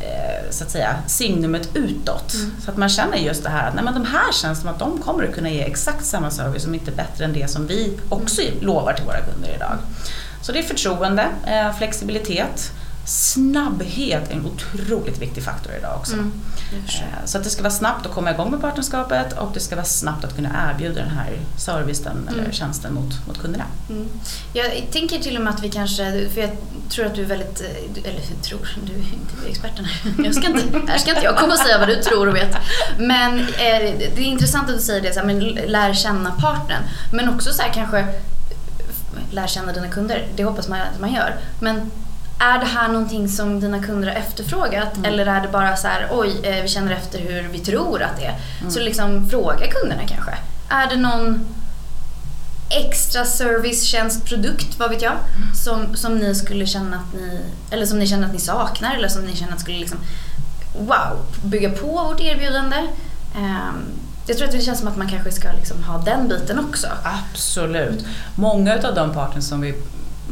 eh, 0.00 0.50
så 0.50 0.64
att 0.64 0.70
säga, 0.70 0.96
signumet 1.06 1.68
utåt. 1.74 2.34
Mm. 2.34 2.52
Så 2.64 2.70
att 2.70 2.76
man 2.76 2.88
känner 2.88 3.16
just 3.16 3.42
det 3.42 3.50
här 3.50 3.68
att 3.68 3.74
nej, 3.74 3.84
men 3.84 3.94
de 3.94 4.04
här 4.04 4.32
känns 4.32 4.60
som 4.60 4.68
att 4.68 4.78
de 4.78 5.02
kommer 5.02 5.24
att 5.24 5.34
kunna 5.34 5.50
ge 5.50 5.62
exakt 5.62 6.04
samma 6.04 6.30
service, 6.30 6.66
om 6.66 6.74
inte 6.74 6.90
bättre 6.90 7.24
än 7.24 7.32
det 7.32 7.50
som 7.50 7.66
vi 7.66 7.98
också 8.08 8.42
mm. 8.42 8.54
lovar 8.60 8.92
till 8.92 9.04
våra 9.04 9.20
kunder 9.20 9.54
idag. 9.54 9.76
Så 10.42 10.52
det 10.52 10.58
är 10.58 10.62
förtroende, 10.62 11.28
eh, 11.46 11.76
flexibilitet, 11.78 12.72
snabbhet 13.06 14.30
är 14.30 14.34
en 14.34 14.46
otroligt 14.46 15.18
viktig 15.18 15.42
faktor 15.42 15.72
idag 15.78 15.96
också. 15.96 16.12
Mm, 16.12 16.32
eh, 16.72 17.24
så 17.24 17.38
att 17.38 17.44
det 17.44 17.50
ska 17.50 17.62
vara 17.62 17.72
snabbt 17.72 18.06
att 18.06 18.12
komma 18.12 18.30
igång 18.30 18.50
med 18.50 18.60
partnerskapet 18.60 19.38
och 19.38 19.50
det 19.54 19.60
ska 19.60 19.76
vara 19.76 19.86
snabbt 19.86 20.24
att 20.24 20.36
kunna 20.36 20.70
erbjuda 20.70 21.00
den 21.00 21.10
här 21.10 21.38
servicen 21.56 22.28
mm. 22.28 22.40
eller 22.40 22.52
tjänsten 22.52 22.94
mot, 22.94 23.26
mot 23.26 23.38
kunderna. 23.38 23.64
Mm. 23.88 24.08
Jag 24.52 24.86
tänker 24.92 25.18
till 25.18 25.36
och 25.36 25.42
med 25.42 25.54
att 25.54 25.62
vi 25.62 25.70
kanske, 25.70 26.28
för 26.28 26.40
jag 26.40 26.50
tror 26.90 27.06
att 27.06 27.14
du 27.14 27.22
är 27.22 27.26
väldigt, 27.26 27.60
eller 28.04 28.42
tror, 28.42 28.68
du 28.86 28.92
är 28.92 28.98
inte 28.98 29.48
experten 29.50 29.84
här. 29.84 30.24
Jag 30.24 30.34
ska 30.34 30.46
inte, 30.46 30.92
här 30.92 30.98
ska 30.98 31.10
inte 31.10 31.24
jag 31.24 31.36
komma 31.36 31.52
och 31.52 31.58
säga 31.58 31.78
vad 31.78 31.88
du 31.88 32.02
tror 32.02 32.28
och 32.28 32.36
vet. 32.36 32.56
Men 32.98 33.40
eh, 33.40 33.94
det 34.14 34.18
är 34.18 34.24
intressant 34.24 34.68
att 34.68 34.76
du 34.76 34.82
säger 34.82 35.00
det, 35.00 35.12
så 35.12 35.20
här, 35.20 35.26
men 35.26 35.40
lär 35.48 35.94
känna 35.94 36.30
partnern. 36.30 36.82
Men 37.12 37.28
också 37.28 37.52
så 37.52 37.62
här, 37.62 37.72
kanske 37.72 38.06
lär 39.30 39.46
känna 39.46 39.72
dina 39.72 39.88
kunder. 39.88 40.28
Det 40.36 40.44
hoppas 40.44 40.68
man 40.68 40.80
att 40.80 41.00
man 41.00 41.12
gör. 41.12 41.36
Men 41.60 41.90
är 42.38 42.58
det 42.58 42.66
här 42.66 42.88
någonting 42.88 43.28
som 43.28 43.60
dina 43.60 43.82
kunder 43.82 44.08
har 44.08 44.16
efterfrågat 44.16 44.96
mm. 44.96 45.04
eller 45.04 45.26
är 45.26 45.40
det 45.40 45.48
bara 45.48 45.76
så 45.76 45.88
här, 45.88 46.08
oj, 46.10 46.40
eh, 46.42 46.62
vi 46.62 46.68
känner 46.68 46.92
efter 46.92 47.18
hur 47.18 47.48
vi 47.48 47.58
tror 47.58 48.02
att 48.02 48.16
det 48.16 48.24
är. 48.24 48.38
Mm. 48.60 48.70
Så 48.70 48.80
liksom 48.80 49.30
fråga 49.30 49.66
kunderna 49.66 50.02
kanske. 50.08 50.34
Är 50.68 50.88
det 50.90 50.96
någon 50.96 51.46
extra 52.68 53.24
service, 53.24 53.82
tjänst, 53.82 54.24
produkt, 54.24 54.78
vad 54.78 54.90
vet 54.90 55.02
jag, 55.02 55.12
mm. 55.12 55.54
som, 55.54 55.96
som 55.96 56.18
ni 56.18 56.34
skulle 56.34 56.66
känna 56.66 56.96
att 56.96 57.14
ni, 57.14 57.40
eller 57.70 57.86
som 57.86 57.98
ni 57.98 58.06
känner 58.06 58.26
att 58.26 58.32
ni 58.32 58.40
saknar 58.40 58.94
eller 58.94 59.08
som 59.08 59.22
ni 59.22 59.36
känner 59.36 59.52
att 59.52 59.60
skulle 59.60 59.78
liksom, 59.78 59.98
wow, 60.78 61.26
bygga 61.44 61.70
på 61.70 61.86
vårt 61.86 62.20
erbjudande. 62.20 62.76
Um, 63.36 63.84
jag 64.26 64.36
tror 64.36 64.48
att 64.48 64.52
det 64.52 64.60
känns 64.60 64.78
som 64.78 64.88
att 64.88 64.96
man 64.96 65.08
kanske 65.08 65.32
ska 65.32 65.52
liksom 65.52 65.82
ha 65.82 65.98
den 65.98 66.28
biten 66.28 66.58
också. 66.58 66.86
Absolut. 67.02 68.06
Många 68.34 68.74
av 68.74 68.94
de 68.94 69.12
partners 69.12 69.44
som 69.44 69.60
vi 69.60 69.74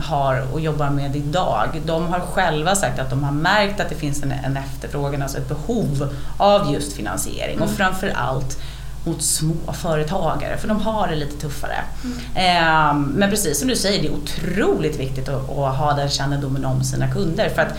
har 0.00 0.46
och 0.52 0.60
jobbar 0.60 0.90
med 0.90 1.16
idag, 1.16 1.82
de 1.86 2.06
har 2.06 2.20
själva 2.20 2.74
sagt 2.74 2.98
att 2.98 3.10
de 3.10 3.24
har 3.24 3.32
märkt 3.32 3.80
att 3.80 3.88
det 3.88 3.94
finns 3.94 4.22
en, 4.22 4.32
en 4.32 4.56
efterfrågan, 4.56 5.22
alltså 5.22 5.38
ett 5.38 5.48
behov 5.48 6.14
av 6.36 6.72
just 6.72 6.92
finansiering 6.92 7.56
mm. 7.56 7.68
och 7.68 7.74
framförallt 7.74 8.58
mot 9.06 9.22
små 9.22 9.72
företagare 9.72 10.56
för 10.56 10.68
de 10.68 10.80
har 10.80 11.08
det 11.08 11.14
lite 11.14 11.40
tuffare. 11.40 11.76
Mm. 12.04 12.18
Eh, 12.34 12.94
men 13.18 13.30
precis 13.30 13.58
som 13.58 13.68
du 13.68 13.76
säger, 13.76 14.02
det 14.02 14.08
är 14.08 14.12
otroligt 14.12 15.00
viktigt 15.00 15.28
att, 15.28 15.50
att, 15.50 15.76
ha 15.76 15.92
den 15.92 16.08
kännedomen 16.08 16.64
om 16.64 16.84
sina 16.84 17.08
kunder 17.08 17.48
för 17.48 17.62
att 17.62 17.74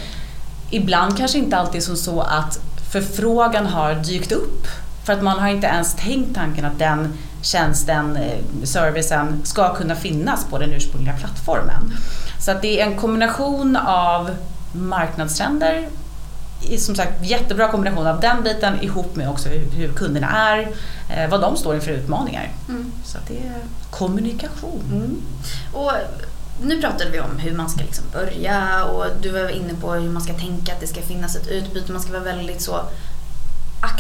ibland 0.70 1.18
kanske 1.18 1.38
inte 1.38 1.58
alltid 1.58 1.82
är 1.82 1.86
som 1.86 1.96
så 1.96 2.22
att 2.22 2.60
förfrågan 2.92 3.66
har 3.66 3.96
dykt 3.96 4.32
upp 4.32 4.68
För 5.06 5.14
att 5.14 5.24
man 5.24 5.40
har 5.40 5.48
inte 5.48 5.68
ens 5.68 5.94
tänkt 5.94 6.36
tanken 6.36 6.66
att 6.66 6.80
den 6.80 7.14
tjänsten, 7.46 8.18
eh, 8.18 8.64
servicen 8.64 9.42
ska 9.44 9.76
kunna 9.76 9.96
finnas 9.96 10.46
på 10.46 10.58
den 10.58 10.74
ursprungliga 10.74 11.16
plattformen. 11.18 11.94
Så 12.40 12.52
att 12.52 12.62
det 12.62 12.82
är 12.82 12.86
en 12.86 12.98
kombination 12.98 13.76
av 13.76 14.30
marknadstrender, 14.72 15.88
som 16.78 16.96
sagt 16.96 17.26
jättebra 17.26 17.68
kombination 17.68 18.08
av 18.08 18.20
den 18.20 18.44
biten 18.44 18.82
ihop 18.82 19.16
med 19.16 19.30
också 19.30 19.50
hur, 19.50 19.94
kunderna 19.94 20.28
är, 20.28 20.60
eh, 21.10 21.30
vad 21.30 21.42
de 21.42 21.58
står 21.58 21.76
inför 21.76 21.92
utmaningar. 21.92 22.52
Mm. 22.70 22.92
Så 23.04 23.18
det 23.28 23.38
är 23.38 23.62
kommunikation. 23.90 24.84
Mm. 24.92 25.22
Och 25.74 25.92
nu 26.62 26.82
pratade 26.82 27.12
vi 27.12 27.20
om 27.20 27.38
hur 27.38 27.54
man 27.54 27.70
ska 27.70 27.82
liksom 27.82 28.06
börja 28.14 28.86
och 28.86 29.06
du 29.22 29.30
var 29.30 29.50
inne 29.50 29.74
på 29.82 29.94
hur 29.94 30.10
man 30.10 30.22
ska 30.22 30.34
tänka 30.34 30.74
att 30.74 30.80
det 30.80 30.88
ska 30.88 31.02
finnas 31.02 31.36
ett 31.36 31.48
utbyte. 31.48 31.92
Man 31.92 32.02
ska 32.02 32.12
vara 32.12 32.24
väldigt 32.24 32.62
så 32.62 32.82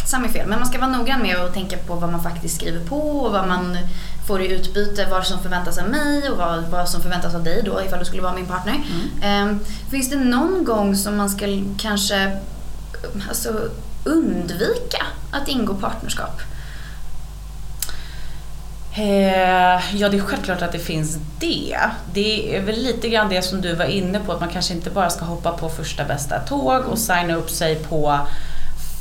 aktsam 0.05 0.23
är 0.23 0.29
fel, 0.29 0.47
men 0.47 0.59
man 0.59 0.67
ska 0.67 0.79
vara 0.79 0.89
noggrann 0.89 1.21
med 1.21 1.35
att 1.35 1.53
tänka 1.53 1.77
på 1.77 1.95
vad 1.95 2.11
man 2.11 2.23
faktiskt 2.23 2.55
skriver 2.55 2.85
på 2.85 2.99
och 2.99 3.31
vad 3.31 3.47
man 3.47 3.77
får 4.27 4.41
i 4.41 4.47
utbyte, 4.47 5.07
vad 5.11 5.25
som 5.25 5.39
förväntas 5.39 5.77
av 5.77 5.89
mig 5.89 6.29
och 6.29 6.37
vad, 6.37 6.63
vad 6.63 6.89
som 6.89 7.01
förväntas 7.01 7.35
av 7.35 7.43
dig 7.43 7.61
då 7.65 7.81
ifall 7.85 7.99
du 7.99 8.05
skulle 8.05 8.21
vara 8.21 8.33
min 8.33 8.45
partner. 8.45 8.81
Mm. 9.23 9.49
Um, 9.49 9.59
finns 9.91 10.09
det 10.09 10.15
någon 10.15 10.63
gång 10.63 10.95
som 10.95 11.17
man 11.17 11.29
ska 11.29 11.45
kanske 11.77 12.37
alltså, 13.29 13.69
undvika 14.03 15.05
att 15.31 15.47
ingå 15.47 15.73
partnerskap? 15.73 16.41
Eh, 18.97 19.95
ja, 19.95 20.09
det 20.09 20.17
är 20.17 20.21
självklart 20.21 20.61
att 20.61 20.71
det 20.71 20.79
finns 20.79 21.17
det. 21.39 21.77
Det 22.13 22.57
är 22.57 22.61
väl 22.61 22.75
lite 22.75 23.09
grann 23.09 23.29
det 23.29 23.41
som 23.41 23.61
du 23.61 23.75
var 23.75 23.85
inne 23.85 24.19
på, 24.19 24.31
att 24.31 24.39
man 24.39 24.49
kanske 24.49 24.73
inte 24.73 24.89
bara 24.89 25.09
ska 25.09 25.25
hoppa 25.25 25.51
på 25.51 25.69
första 25.69 26.03
bästa 26.03 26.39
tåg 26.39 26.85
och 26.85 26.99
signa 26.99 27.35
upp 27.35 27.49
sig 27.49 27.75
på 27.75 28.19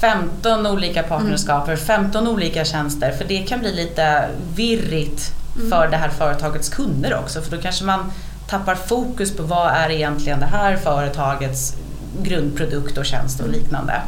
15 0.05 0.67
olika 0.67 1.03
partnerskap 1.03 1.67
för 1.67 1.77
15 1.77 2.29
olika 2.29 2.65
tjänster. 2.65 3.13
För 3.13 3.25
det 3.25 3.39
kan 3.39 3.61
bli 3.61 3.73
lite 3.73 4.29
virrigt 4.55 5.33
mm. 5.57 5.71
för 5.71 5.89
det 5.89 5.97
här 5.97 6.09
företagets 6.09 6.69
kunder 6.69 7.19
också. 7.19 7.43
För 7.43 7.57
då 7.57 7.63
kanske 7.63 7.85
man 7.85 8.13
tappar 8.47 8.75
fokus 8.75 9.37
på 9.37 9.43
vad 9.43 9.73
är 9.73 9.91
egentligen 9.91 10.41
det 10.41 10.47
här 10.47 10.77
företagets 10.77 11.77
grundprodukt 12.23 12.99
och 12.99 13.05
tjänst 13.05 13.41
och 13.41 13.49
liknande. 13.49 14.03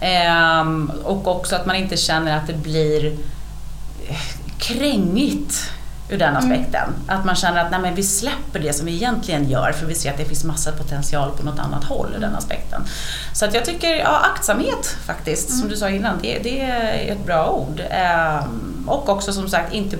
Ehm, 0.00 0.92
och 1.04 1.28
också 1.28 1.56
att 1.56 1.66
man 1.66 1.76
inte 1.76 1.96
känner 1.96 2.36
att 2.36 2.46
det 2.46 2.56
blir 2.56 3.16
krängigt 4.58 5.70
ur 6.08 6.18
den 6.18 6.36
mm. 6.36 6.36
aspekten. 6.36 6.82
Mm. 6.82 7.18
Att 7.18 7.24
man 7.24 7.34
känner 7.34 7.64
att 7.64 7.70
nej, 7.70 7.80
men 7.80 7.94
vi 7.94 8.02
släpper 8.02 8.60
det 8.60 8.72
som 8.72 8.86
vi 8.86 8.94
egentligen 8.94 9.50
gör 9.50 9.72
för 9.72 9.86
vi 9.86 9.94
ser 9.94 10.10
att 10.10 10.18
det 10.18 10.24
finns 10.24 10.44
massa 10.44 10.72
potential 10.72 11.30
på 11.36 11.42
något 11.42 11.58
annat 11.58 11.84
håll 11.84 12.14
ur 12.16 12.20
den 12.20 12.34
aspekten. 12.34 12.82
Så 13.32 13.44
att 13.44 13.54
jag 13.54 13.64
tycker, 13.64 13.94
ja 13.94 14.20
aktsamhet 14.34 14.96
faktiskt, 15.06 15.48
mm. 15.48 15.60
som 15.60 15.68
du 15.68 15.76
sa 15.76 15.88
innan, 15.88 16.18
det, 16.22 16.38
det 16.42 16.60
är 16.60 17.12
ett 17.12 17.26
bra 17.26 17.50
ord. 17.50 17.82
Ehm, 17.90 18.84
och 18.86 19.08
också 19.08 19.32
som 19.32 19.48
sagt 19.48 19.74
inte 19.74 19.96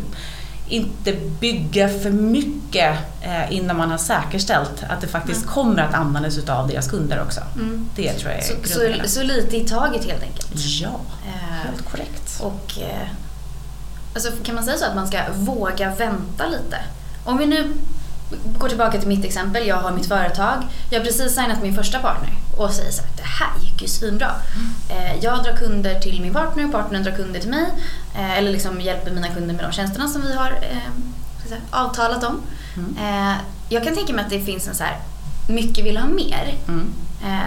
inte 0.69 1.13
bygga 1.41 1.89
för 1.89 2.11
mycket 2.11 2.99
eh, 3.23 3.53
innan 3.53 3.77
man 3.77 3.91
har 3.91 3.99
säkerställt 3.99 4.85
att 4.89 5.01
det 5.01 5.07
faktiskt 5.07 5.43
mm. 5.43 5.55
kommer 5.55 5.83
att 5.83 5.95
användas 5.95 6.39
utav 6.39 6.69
deras 6.69 6.91
kunder 6.91 7.23
också. 7.23 7.41
Mm. 7.55 7.89
Det 7.97 8.13
tror 8.13 8.33
jag 8.33 8.41
är 8.41 8.45
så, 8.45 8.55
så, 8.65 9.09
så, 9.09 9.23
lite 9.23 9.57
i 9.57 9.69
taget 9.69 10.05
helt 10.05 10.23
enkelt? 10.23 10.51
Ja, 10.55 11.01
eh, 11.27 11.67
helt 11.67 11.91
korrekt. 11.91 12.41
Och 12.41 12.79
eh, 12.79 13.09
alltså, 14.17 14.45
Kan 14.45 14.55
man 14.55 14.65
säga 14.65 14.77
så 14.77 14.85
att 14.85 14.95
man 14.95 15.07
ska 15.07 15.19
våga 15.35 15.95
vänta 15.95 16.47
lite? 16.47 16.79
Om 17.25 17.39
vi 17.39 17.47
nu 17.47 17.75
går 18.59 18.69
tillbaka 18.69 18.99
till 18.99 19.09
mitt 19.09 19.25
exempel. 19.25 19.67
Jag 19.67 19.77
har 19.77 19.93
mitt 19.93 20.07
företag. 20.07 20.63
Jag 20.91 20.99
har 21.01 21.05
precis 21.05 21.35
signat 21.35 21.63
min 21.63 21.75
första 21.75 21.99
partner 21.99 22.31
och 22.57 22.71
säger 22.71 22.91
så 22.91 23.03
här, 23.03 23.11
det 23.17 23.23
här 23.23 23.63
gick 23.63 23.83
ju 23.83 23.89
svinbra. 23.89 24.31
Mm. 24.91 25.21
Jag 25.21 25.45
drar 25.45 25.57
kunder 25.57 26.01
till 26.01 26.23
min 26.23 26.33
partner 26.33 26.65
och 26.65 26.73
partnern 26.73 27.03
drar 27.03 27.13
kunder 27.13 27.41
till 27.41 27.51
mig. 27.51 27.67
Eh, 28.15 28.39
eller 28.39 28.53
liksom 28.53 28.81
hjälper 28.81 29.11
mina 29.11 29.29
kunder 29.29 29.55
med 29.55 29.65
de 29.65 29.73
tjänsterna 29.73 30.09
som 30.09 30.23
vi 30.23 30.35
har 30.35 30.51
eh, 30.51 31.49
säga, 31.49 31.61
avtalat 31.71 32.25
om. 32.25 32.41
Mm. 32.77 33.37
Jag 33.69 33.85
kan 33.85 33.95
tänka 33.95 34.13
mig 34.13 34.25
att 34.25 34.31
det 34.31 34.41
finns 34.41 34.69
en 34.69 34.75
så 34.75 34.85
här, 34.85 34.99
mycket 35.49 35.85
vill 35.85 35.97
ha 35.97 36.07
mer. 36.07 36.55
Mm. 36.69 36.93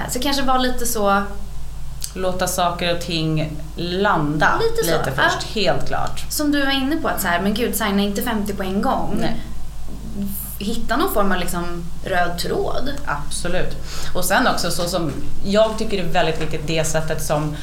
Så 0.09 0.19
kanske 0.19 0.43
vara 0.43 0.57
lite 0.57 0.85
så 0.85 1.23
låta 2.13 2.47
saker 2.47 2.95
och 2.95 3.01
ting 3.01 3.51
landa 3.75 4.59
lite, 4.59 4.91
lite 4.91 5.11
först, 5.11 5.47
ja. 5.53 5.61
helt 5.61 5.87
klart. 5.87 6.25
Som 6.29 6.51
du 6.51 6.65
var 6.65 6.71
inne 6.71 6.95
på, 6.95 7.07
att 7.07 7.21
så 7.21 7.27
här, 7.27 7.41
men 7.41 7.53
gud, 7.53 7.75
signa 7.75 8.01
inte 8.01 8.21
50 8.21 8.53
på 8.53 8.63
en 8.63 8.81
gång. 8.81 9.17
Nej 9.21 9.35
hitta 10.59 10.97
någon 10.97 11.13
form 11.13 11.31
av 11.31 11.39
liksom 11.39 11.83
röd 12.05 12.37
tråd. 12.39 12.91
Absolut. 13.05 13.77
Och 14.13 14.25
sen 14.25 14.47
också 14.47 14.71
så 14.71 14.87
som 14.87 15.11
jag 15.45 15.77
tycker 15.77 15.97
det 15.97 16.09
är 16.09 16.13
väldigt 16.13 16.41
viktigt 16.41 16.67
det 16.67 16.83
sättet 16.83 17.23
som 17.23 17.55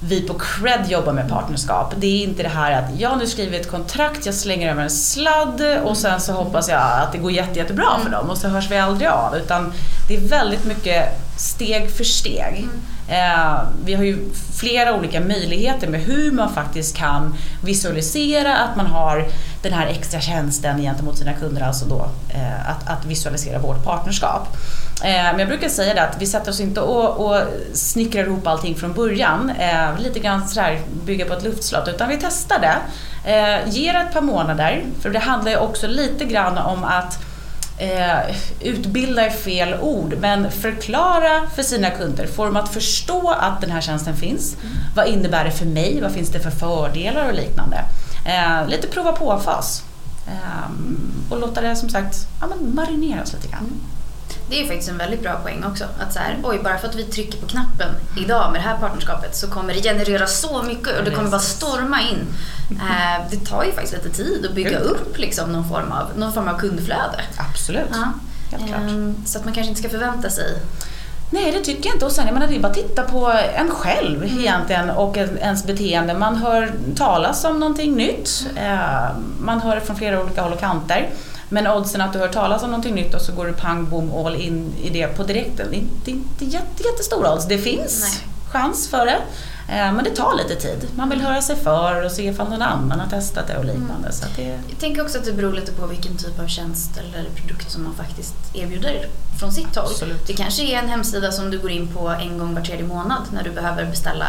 vi 0.00 0.20
på 0.20 0.34
Cred 0.34 0.86
jobbar 0.88 1.12
med 1.12 1.28
partnerskap. 1.28 1.94
Det 1.96 2.06
är 2.06 2.24
inte 2.24 2.42
det 2.42 2.48
här 2.48 2.82
att 2.82 3.00
jag 3.00 3.18
nu 3.18 3.26
skriver 3.26 3.60
ett 3.60 3.70
kontrakt, 3.70 4.26
jag 4.26 4.34
slänger 4.34 4.70
över 4.70 4.82
en 4.82 4.90
sladd 4.90 5.78
och 5.84 5.96
sen 5.96 6.20
så 6.20 6.32
hoppas 6.32 6.68
jag 6.68 7.00
att 7.00 7.12
det 7.12 7.18
går 7.18 7.32
jätte, 7.32 7.58
jättebra 7.58 7.98
för 7.98 8.06
mm. 8.06 8.12
dem 8.12 8.30
och 8.30 8.38
så 8.38 8.48
hörs 8.48 8.70
vi 8.70 8.78
aldrig 8.78 9.08
av. 9.08 9.36
Utan 9.36 9.72
det 10.08 10.16
är 10.16 10.20
väldigt 10.20 10.64
mycket 10.64 11.04
steg 11.36 11.90
för 11.90 12.04
steg. 12.04 12.58
Mm. 12.58 12.80
Eh, 13.08 13.60
vi 13.84 13.94
har 13.94 14.04
ju 14.04 14.18
flera 14.58 14.94
olika 14.94 15.20
möjligheter 15.20 15.88
med 15.88 16.00
hur 16.00 16.32
man 16.32 16.54
faktiskt 16.54 16.96
kan 16.96 17.34
visualisera 17.64 18.56
att 18.56 18.76
man 18.76 18.86
har 18.86 19.28
den 19.62 19.72
här 19.72 19.86
extra 19.86 20.20
tjänsten 20.20 20.82
gentemot 20.82 21.18
sina 21.18 21.32
kunder, 21.32 21.62
alltså 21.62 21.84
då 21.84 22.10
eh, 22.28 22.70
att, 22.70 22.88
att 22.88 23.04
visualisera 23.04 23.58
vårt 23.58 23.84
partnerskap. 23.84 24.56
Eh, 25.04 25.10
men 25.10 25.38
jag 25.38 25.48
brukar 25.48 25.68
säga 25.68 25.94
det 25.94 26.02
att 26.02 26.22
vi 26.22 26.26
sätter 26.26 26.50
oss 26.50 26.60
inte 26.60 26.80
och, 26.80 27.26
och 27.26 27.42
snickrar 27.72 28.24
ihop 28.24 28.46
allting 28.46 28.74
från 28.74 28.92
början, 28.92 29.50
eh, 29.58 29.98
lite 29.98 30.20
grann 30.20 30.48
sådär 30.48 30.80
bygga 31.04 31.24
på 31.24 31.34
ett 31.34 31.44
luftslott, 31.44 31.88
utan 31.88 32.08
vi 32.08 32.18
testar 32.20 32.58
det. 32.60 32.76
Eh, 33.32 33.68
ger 33.68 33.94
ett 33.94 34.12
par 34.12 34.20
månader, 34.20 34.84
för 35.00 35.10
det 35.10 35.18
handlar 35.18 35.50
ju 35.50 35.56
också 35.56 35.86
lite 35.86 36.24
grann 36.24 36.58
om 36.58 36.84
att 36.84 37.27
eh, 37.78 38.36
utbilda 38.60 39.26
är 39.26 39.30
fel 39.30 39.74
ord, 39.80 40.14
men 40.20 40.50
förklara 40.50 41.50
för 41.54 41.62
sina 41.62 41.90
kunder, 41.90 42.26
få 42.26 42.44
dem 42.44 42.56
att 42.56 42.74
förstå 42.74 43.30
att 43.30 43.60
den 43.60 43.70
här 43.70 43.80
tjänsten 43.80 44.16
finns. 44.16 44.56
Mm. 44.62 44.76
Vad 44.96 45.08
innebär 45.08 45.44
det 45.44 45.50
för 45.50 45.66
mig? 45.66 46.00
Vad 46.00 46.12
finns 46.12 46.28
det 46.28 46.40
för 46.40 46.50
fördelar 46.50 47.28
och 47.28 47.34
liknande? 47.34 47.84
Eh, 48.24 48.68
lite 48.68 48.86
prova 48.86 49.12
på-fas. 49.12 49.82
Eh, 50.26 50.70
och 51.30 51.40
låta 51.40 51.60
det 51.60 51.76
som 51.76 51.88
sagt 51.88 52.16
ja, 52.40 52.46
marineras 52.60 53.32
lite 53.32 53.48
grann. 53.48 53.60
Mm. 53.60 53.80
Det 54.50 54.62
är 54.62 54.66
faktiskt 54.66 54.88
en 54.88 54.98
väldigt 54.98 55.22
bra 55.22 55.36
poäng 55.42 55.64
också. 55.64 55.84
Att 56.00 56.12
så 56.12 56.18
här, 56.18 56.38
oj, 56.42 56.60
bara 56.64 56.78
för 56.78 56.88
att 56.88 56.94
vi 56.94 57.04
trycker 57.04 57.38
på 57.38 57.46
knappen 57.46 57.88
idag 58.16 58.52
med 58.52 58.60
det 58.60 58.68
här 58.68 58.78
partnerskapet 58.78 59.36
så 59.36 59.50
kommer 59.50 59.74
det 59.74 59.82
generera 59.82 60.26
så 60.26 60.62
mycket 60.62 60.98
och 60.98 61.04
det 61.04 61.10
kommer 61.10 61.30
bara 61.30 61.40
storma 61.40 62.00
in. 62.00 62.26
Eh, 62.70 63.30
det 63.30 63.46
tar 63.46 63.64
ju 63.64 63.72
faktiskt 63.72 63.94
lite 63.94 64.16
tid 64.16 64.46
att 64.46 64.54
bygga 64.54 64.78
upp 64.78 65.18
liksom 65.18 65.52
någon, 65.52 65.68
form 65.68 65.92
av, 65.92 66.18
någon 66.18 66.32
form 66.32 66.48
av 66.48 66.58
kundflöde. 66.58 67.20
Absolut, 67.36 67.88
ja. 67.92 68.12
helt 68.50 68.66
klart. 68.66 68.80
Eh, 68.80 69.24
så 69.24 69.38
att 69.38 69.44
man 69.44 69.54
kanske 69.54 69.68
inte 69.68 69.80
ska 69.80 69.88
förvänta 69.88 70.30
sig 70.30 70.58
Nej, 71.30 71.52
det 71.52 71.60
tycker 71.60 71.86
jag 71.86 71.94
inte. 71.94 72.06
Och 72.06 72.12
sen, 72.12 72.26
jag 72.26 72.34
menar, 72.34 72.46
det 72.46 72.56
är 72.56 72.60
bara 72.60 72.68
att 72.68 72.74
titta 72.74 73.02
på 73.02 73.32
en 73.54 73.70
själv 73.70 74.22
mm. 74.22 74.38
egentligen 74.38 74.90
och 74.90 75.16
ens 75.16 75.66
beteende. 75.66 76.14
Man 76.14 76.36
hör 76.36 76.72
talas 76.96 77.44
om 77.44 77.60
någonting 77.60 77.96
nytt. 77.96 78.46
Eh, 78.56 79.10
man 79.40 79.60
hör 79.60 79.74
det 79.74 79.80
från 79.80 79.96
flera 79.96 80.22
olika 80.22 80.42
håll 80.42 80.52
och 80.52 80.60
kanter. 80.60 81.08
Men 81.48 81.66
oddsen 81.66 82.00
att 82.00 82.12
du 82.12 82.18
hör 82.18 82.28
talas 82.28 82.62
om 82.62 82.70
någonting 82.70 82.94
nytt 82.94 83.14
och 83.14 83.20
så 83.20 83.32
går 83.32 83.46
du 83.46 83.52
pang 83.52 83.90
bom 83.90 84.26
all 84.26 84.36
in 84.36 84.72
i 84.82 84.90
det 84.90 85.06
på 85.06 85.22
direkten. 85.22 85.66
Det 85.70 86.10
är 86.10 86.14
inte 86.14 86.44
jätte, 86.44 86.82
jättestora 86.82 87.34
odds. 87.34 87.48
Det 87.48 87.58
finns 87.58 88.00
Nej. 88.00 88.28
chans 88.52 88.88
för 88.88 89.06
det. 89.06 89.18
Eh, 89.68 89.92
men 89.92 90.04
det 90.04 90.10
tar 90.10 90.34
lite 90.34 90.54
tid. 90.54 90.88
Man 90.96 91.08
vill 91.08 91.20
höra 91.20 91.42
sig 91.42 91.56
för 91.56 92.04
och 92.04 92.12
se 92.12 92.28
ifall 92.28 92.50
någon 92.50 92.62
annan 92.62 93.00
har 93.00 93.08
testat 93.08 93.46
det 93.46 93.58
och 93.58 93.64
liknande. 93.64 93.94
Mm. 93.94 94.12
Så 94.12 94.24
det... 94.36 94.60
Jag 94.68 94.78
tänker 94.80 95.02
också 95.02 95.18
att 95.18 95.24
det 95.24 95.32
beror 95.32 95.52
lite 95.52 95.72
på 95.72 95.86
vilken 95.86 96.16
typ 96.16 96.40
av 96.40 96.46
tjänst 96.46 96.90
eller 96.96 97.24
produkt 97.30 97.70
som 97.70 97.84
man 97.84 97.94
faktiskt 97.94 98.34
erbjuder 98.54 99.06
från 99.40 99.52
sitt 99.52 99.76
håll. 99.76 99.86
Absolut. 99.90 100.26
Det 100.26 100.32
kanske 100.32 100.62
är 100.62 100.78
en 100.78 100.88
hemsida 100.88 101.32
som 101.32 101.50
du 101.50 101.58
går 101.58 101.70
in 101.70 101.88
på 101.88 102.08
en 102.08 102.38
gång 102.38 102.54
var 102.54 102.62
tredje 102.62 102.86
månad 102.86 103.22
när 103.32 103.44
du 103.44 103.50
behöver 103.50 103.84
beställa 103.84 104.26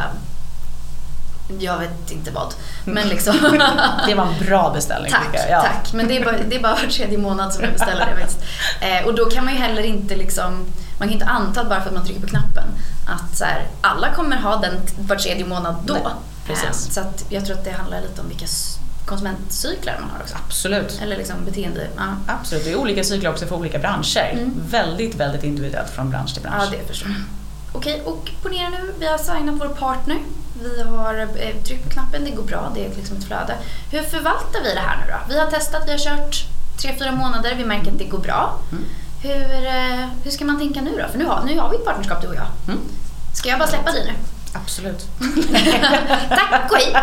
jag 1.59 1.77
vet 1.77 2.11
inte 2.11 2.31
vad. 2.31 2.53
Men 2.85 3.07
liksom. 3.07 3.35
det 4.07 4.15
var 4.15 4.25
en 4.25 4.45
bra 4.45 4.73
beställning 4.73 5.11
tack, 5.11 5.27
jag. 5.33 5.49
Ja. 5.49 5.61
Tack, 5.61 5.93
men 5.93 6.07
det 6.07 6.17
är, 6.17 6.25
bara, 6.25 6.35
det 6.49 6.55
är 6.55 6.61
bara 6.61 6.73
var 6.73 6.89
tredje 6.89 7.17
månad 7.17 7.53
som 7.53 7.63
jag 7.63 7.73
beställer 7.73 8.05
det 8.05 8.21
faktiskt. 8.21 8.39
Eh, 8.81 9.07
och 9.07 9.15
då 9.15 9.25
kan 9.25 9.45
man 9.45 9.53
ju 9.53 9.59
heller 9.59 9.83
inte 9.83 10.15
liksom, 10.15 10.65
man 10.99 11.07
kan 11.07 11.13
inte 11.13 11.25
anta 11.25 11.63
bara 11.63 11.81
för 11.81 11.89
att 11.89 11.95
man 11.95 12.05
trycker 12.05 12.21
på 12.21 12.27
knappen 12.27 12.67
att 13.07 13.37
så 13.37 13.45
här, 13.45 13.67
alla 13.81 14.13
kommer 14.13 14.37
ha 14.37 14.55
den 14.55 14.73
var 14.99 15.15
tredje 15.15 15.45
månad 15.45 15.75
då. 15.85 15.93
Nej, 15.93 16.03
precis. 16.45 16.87
Eh, 16.87 16.91
så 16.91 16.99
att 16.99 17.25
jag 17.29 17.45
tror 17.45 17.57
att 17.57 17.65
det 17.65 17.71
handlar 17.71 18.01
lite 18.01 18.21
om 18.21 18.27
vilka 18.27 18.45
konsumentcyklar 19.05 19.97
man 19.99 20.09
har 20.09 20.19
också. 20.21 20.35
Absolut. 20.45 20.99
Eller 21.01 21.17
liksom 21.17 21.45
beteende. 21.45 21.87
Ja. 21.97 22.15
Absolut, 22.27 22.65
det 22.65 22.71
är 22.71 22.75
olika 22.75 23.03
cyklar 23.03 23.31
också 23.31 23.45
för 23.45 23.55
olika 23.55 23.79
branscher. 23.79 24.29
Mm. 24.33 24.53
Väldigt, 24.69 25.15
väldigt 25.15 25.43
individuellt 25.43 25.89
från 25.89 26.09
bransch 26.09 26.33
till 26.33 26.43
bransch. 26.43 26.63
Ja, 26.71 26.77
det 26.77 26.87
förstår 26.87 27.09
jag. 27.09 27.38
Okej, 27.71 28.01
och 28.05 28.31
ponera 28.41 28.69
nu, 28.69 28.93
vi 28.99 29.05
har 29.07 29.17
signat 29.17 29.55
vår 29.59 29.67
partner. 29.67 30.17
Vi 30.63 30.83
har 30.83 31.19
eh, 31.19 31.63
tryckt 31.63 31.83
på 31.83 31.89
knappen, 31.89 32.25
det 32.25 32.31
går 32.31 32.43
bra, 32.43 32.71
det 32.75 32.85
är 32.85 32.89
liksom 32.95 33.17
ett 33.17 33.23
flöde. 33.23 33.57
Hur 33.91 34.01
förvaltar 34.01 34.63
vi 34.63 34.73
det 34.73 34.79
här 34.79 34.97
nu 34.97 35.11
då? 35.11 35.33
Vi 35.33 35.39
har 35.39 35.51
testat, 35.51 35.83
vi 35.87 35.91
har 35.91 35.99
kört 35.99 36.45
tre, 36.81 36.95
fyra 36.99 37.11
månader, 37.11 37.55
vi 37.55 37.65
märker 37.65 37.91
att 37.91 37.97
det 37.97 38.05
går 38.05 38.19
bra. 38.19 38.59
Mm. 38.71 38.85
Hur, 39.21 39.65
eh, 39.67 40.07
hur 40.23 40.31
ska 40.31 40.45
man 40.45 40.59
tänka 40.59 40.81
nu 40.81 40.91
då? 41.01 41.07
För 41.11 41.17
nu 41.17 41.25
har, 41.25 41.43
nu 41.45 41.59
har 41.59 41.69
vi 41.69 41.75
ett 41.75 41.85
partnerskap 41.85 42.21
du 42.21 42.27
och 42.27 42.35
jag. 42.35 42.47
Mm. 42.67 42.79
Ska 43.33 43.49
jag 43.49 43.59
bara 43.59 43.67
släppa 43.67 43.91
dig 43.91 44.05
nu? 44.05 44.13
Absolut. 44.53 45.07
Tack 46.29 46.71
och 46.71 46.77
hej! 46.77 46.95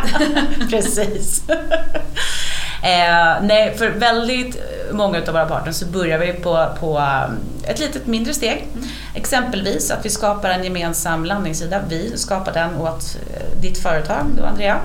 Precis. 0.70 1.42
eh, 2.82 3.42
nej, 3.42 3.75
för 3.78 3.90
väldigt 3.90 4.56
många 4.92 5.18
av 5.18 5.26
våra 5.26 5.46
partners 5.46 5.76
så 5.76 5.87
börjar 5.87 6.18
vi 6.18 6.32
på, 6.32 6.66
på 6.80 6.99
um, 6.99 7.38
ett 7.64 7.78
litet 7.78 8.06
mindre 8.06 8.35
steg. 8.35 8.68
Mm. 8.75 8.88
Exempelvis 9.16 9.90
att 9.90 10.04
vi 10.04 10.11
skapar 10.11 10.50
en 10.50 10.64
gemensam 10.64 11.25
landningssida. 11.25 11.80
Vi 11.88 12.16
skapar 12.16 12.52
den 12.52 12.80
åt 12.80 13.16
eh, 13.35 13.61
ditt 13.61 13.78
företag, 13.78 14.26
då 14.37 14.44
Andrea. 14.44 14.78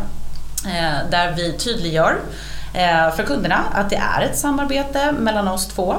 Eh, 0.65 1.09
där 1.09 1.33
vi 1.35 1.53
tydliggör 1.57 2.19
eh, 2.73 3.15
för 3.15 3.23
kunderna 3.23 3.63
att 3.73 3.89
det 3.89 3.95
är 3.95 4.21
ett 4.21 4.37
samarbete 4.37 5.11
mellan 5.11 5.47
oss 5.47 5.67
två 5.67 5.95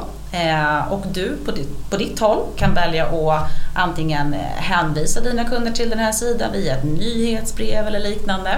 och 0.90 1.04
du 1.12 1.36
på 1.44 1.50
ditt, 1.50 1.90
på 1.90 1.96
ditt 1.96 2.18
håll 2.20 2.46
kan 2.56 2.74
välja 2.74 3.06
att 3.06 3.50
antingen 3.74 4.32
hänvisa 4.56 5.20
dina 5.20 5.44
kunder 5.44 5.72
till 5.72 5.90
den 5.90 5.98
här 5.98 6.12
sidan 6.12 6.52
via 6.52 6.76
ett 6.76 6.84
nyhetsbrev 6.84 7.86
eller 7.86 8.00
liknande. 8.00 8.56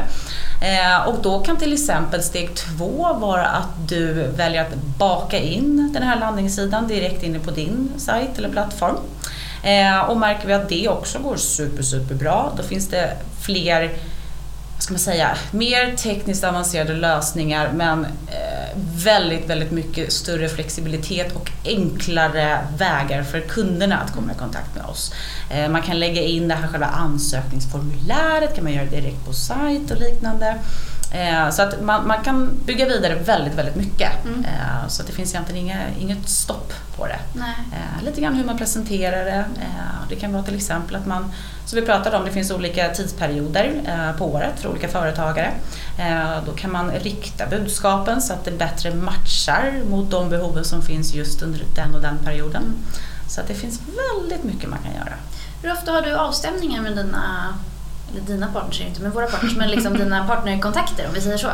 Och 1.07 1.15
då 1.23 1.41
kan 1.41 1.57
till 1.57 1.73
exempel 1.73 2.23
steg 2.23 2.55
två 2.55 3.13
vara 3.15 3.47
att 3.47 3.89
du 3.89 4.13
väljer 4.13 4.63
att 4.63 4.75
baka 4.99 5.39
in 5.39 5.91
den 5.95 6.03
här 6.03 6.21
landningssidan 6.21 6.89
direkt 6.89 7.23
inne 7.23 7.39
på 7.39 7.51
din 7.51 7.93
sajt 7.97 8.39
eller 8.39 8.49
plattform. 8.49 8.97
Eh, 9.65 9.99
och 9.99 10.17
märker 10.17 10.47
vi 10.47 10.53
att 10.53 10.69
det 10.69 10.89
också 10.89 11.19
går 11.19 11.37
super, 11.37 11.83
super 11.83 12.15
bra, 12.15 12.53
då 12.57 12.63
finns 12.63 12.89
det 12.89 13.17
fler 13.41 13.91
ska 14.79 14.93
man 14.93 14.99
säga, 14.99 15.37
mer 15.51 15.97
tekniskt 15.97 16.45
avancerade 16.45 16.95
lösningar 16.95 17.73
men 17.75 18.05
eh, 18.05 18.79
väldigt, 19.05 19.51
väldigt 19.51 19.71
mycket 19.71 20.13
större 20.13 20.49
flexibilitet 20.49 21.33
och 21.33 21.51
enklare 21.65 22.59
vägar 22.79 23.23
för 23.23 23.41
kunderna 23.41 23.97
att 23.99 24.13
komma 24.13 24.33
i 24.33 24.39
kontakt 24.39 24.75
med 24.75 24.85
oss. 24.85 25.13
Eh, 25.51 25.69
man 25.69 25.83
kan 25.83 25.99
lägga 25.99 26.23
in 26.23 26.49
det 26.49 26.55
här 26.55 26.69
själva 26.69 26.87
ansökningsformuläret, 26.87 28.55
kan 28.55 28.65
man 28.65 28.73
göra 28.73 28.85
direkt 28.85 29.27
på 29.27 29.33
sajt 29.33 29.91
och 29.91 30.01
liknande. 30.01 30.55
Eh, 31.15 31.51
så 31.51 31.63
att 31.63 31.83
man, 31.83 32.07
man, 32.07 32.23
kan 32.25 32.51
bygga 32.65 32.87
vidare 32.87 33.15
väldigt, 33.15 33.55
väldigt 33.55 33.77
mycket. 33.77 34.25
Mm. 34.25 34.45
Eh, 34.45 34.89
så 34.89 35.03
att 35.03 35.09
det 35.09 35.15
finns 35.15 35.35
egentligen 35.35 35.67
inga, 35.67 35.79
inget 36.01 36.29
stopp 36.29 36.73
på 36.97 37.07
det. 37.07 37.19
Eh, 37.39 38.05
lite 38.05 38.21
grann 38.21 38.35
hur 38.35 38.45
man 38.45 38.59
presenterar 38.59 39.25
det. 39.25 39.45
Det 40.09 40.17
kan 40.17 40.33
vara 40.33 40.43
till 40.43 40.55
exempel 40.55 40.97
att 40.97 41.07
man, 41.07 41.33
som 41.67 41.81
vi 41.81 41.87
pratade 41.87 42.17
om, 42.17 42.25
det 42.25 42.31
finns 42.31 42.51
olika 42.51 42.89
tidsperioder 42.89 43.73
på 44.19 44.33
året 44.33 44.61
för 44.61 44.69
olika 44.69 44.89
företagare. 44.89 45.53
Då 46.47 46.53
kan 46.53 46.73
man 46.73 46.91
rikta 46.91 47.47
budskapen 47.47 48.23
så 48.23 48.33
att 48.33 48.45
det 48.45 48.51
bättre 48.51 48.95
matchar 48.95 49.83
mot 49.91 50.11
de 50.11 50.31
behoven 50.31 50.65
som 50.65 50.83
finns 50.83 51.15
just 51.15 51.43
under 51.43 51.65
den 51.75 51.95
och 51.95 52.03
den 52.03 52.19
perioden. 52.19 52.63
Mm. 52.63 52.77
Så 53.29 53.41
att 53.41 53.49
det 53.49 53.55
finns 53.55 53.81
väldigt 53.81 54.45
mycket 54.45 54.71
man 54.71 54.79
kan 54.79 54.95
göra. 54.95 55.15
Hur 55.63 55.73
ofta 55.73 55.93
har 55.93 56.03
du 56.03 56.15
avstämningar 56.15 56.83
med 56.83 56.97
dina 56.97 57.55
eller 58.15 58.27
dina 58.27 58.47
partners 58.47 58.81
är 58.81 58.87
inte, 58.87 59.03
men 59.03 59.11
våra 59.11 59.27
partners, 59.27 59.57
men 59.57 59.71
liksom 59.71 59.99
dina 59.99 60.27
partnerkontakter 60.27 61.07
om 61.07 61.15
vi 61.15 61.21
säger 61.21 61.39
så? 61.39 61.51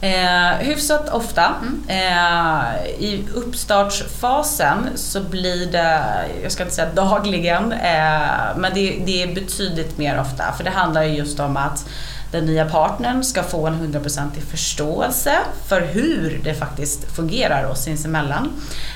Eh, 0.00 0.58
hyfsat 0.58 1.08
ofta. 1.08 1.54
Mm. 1.62 1.82
Eh, 1.88 2.86
I 2.98 3.24
uppstartsfasen 3.34 4.88
så 4.94 5.20
blir 5.20 5.72
det, 5.72 6.02
jag 6.42 6.52
ska 6.52 6.62
inte 6.62 6.74
säga 6.74 6.88
dagligen, 6.94 7.72
eh, 7.72 8.56
men 8.56 8.74
det, 8.74 9.02
det, 9.06 9.22
är 9.22 9.34
betydligt 9.34 9.98
mer 9.98 10.20
ofta. 10.20 10.52
För 10.56 10.64
det 10.64 10.70
handlar 10.70 11.02
ju 11.02 11.14
just 11.14 11.40
om 11.40 11.56
att 11.56 11.88
den 12.30 12.46
nya 12.46 12.64
partnern 12.64 13.24
ska 13.24 13.42
få 13.42 13.66
en 13.66 13.74
hundraprocentig 13.74 14.42
förståelse 14.42 15.38
för 15.68 15.80
hur 15.80 16.40
det 16.44 16.54
faktiskt 16.54 17.16
fungerar 17.16 17.64
oss 17.70 17.82
sinsemellan. 17.82 18.52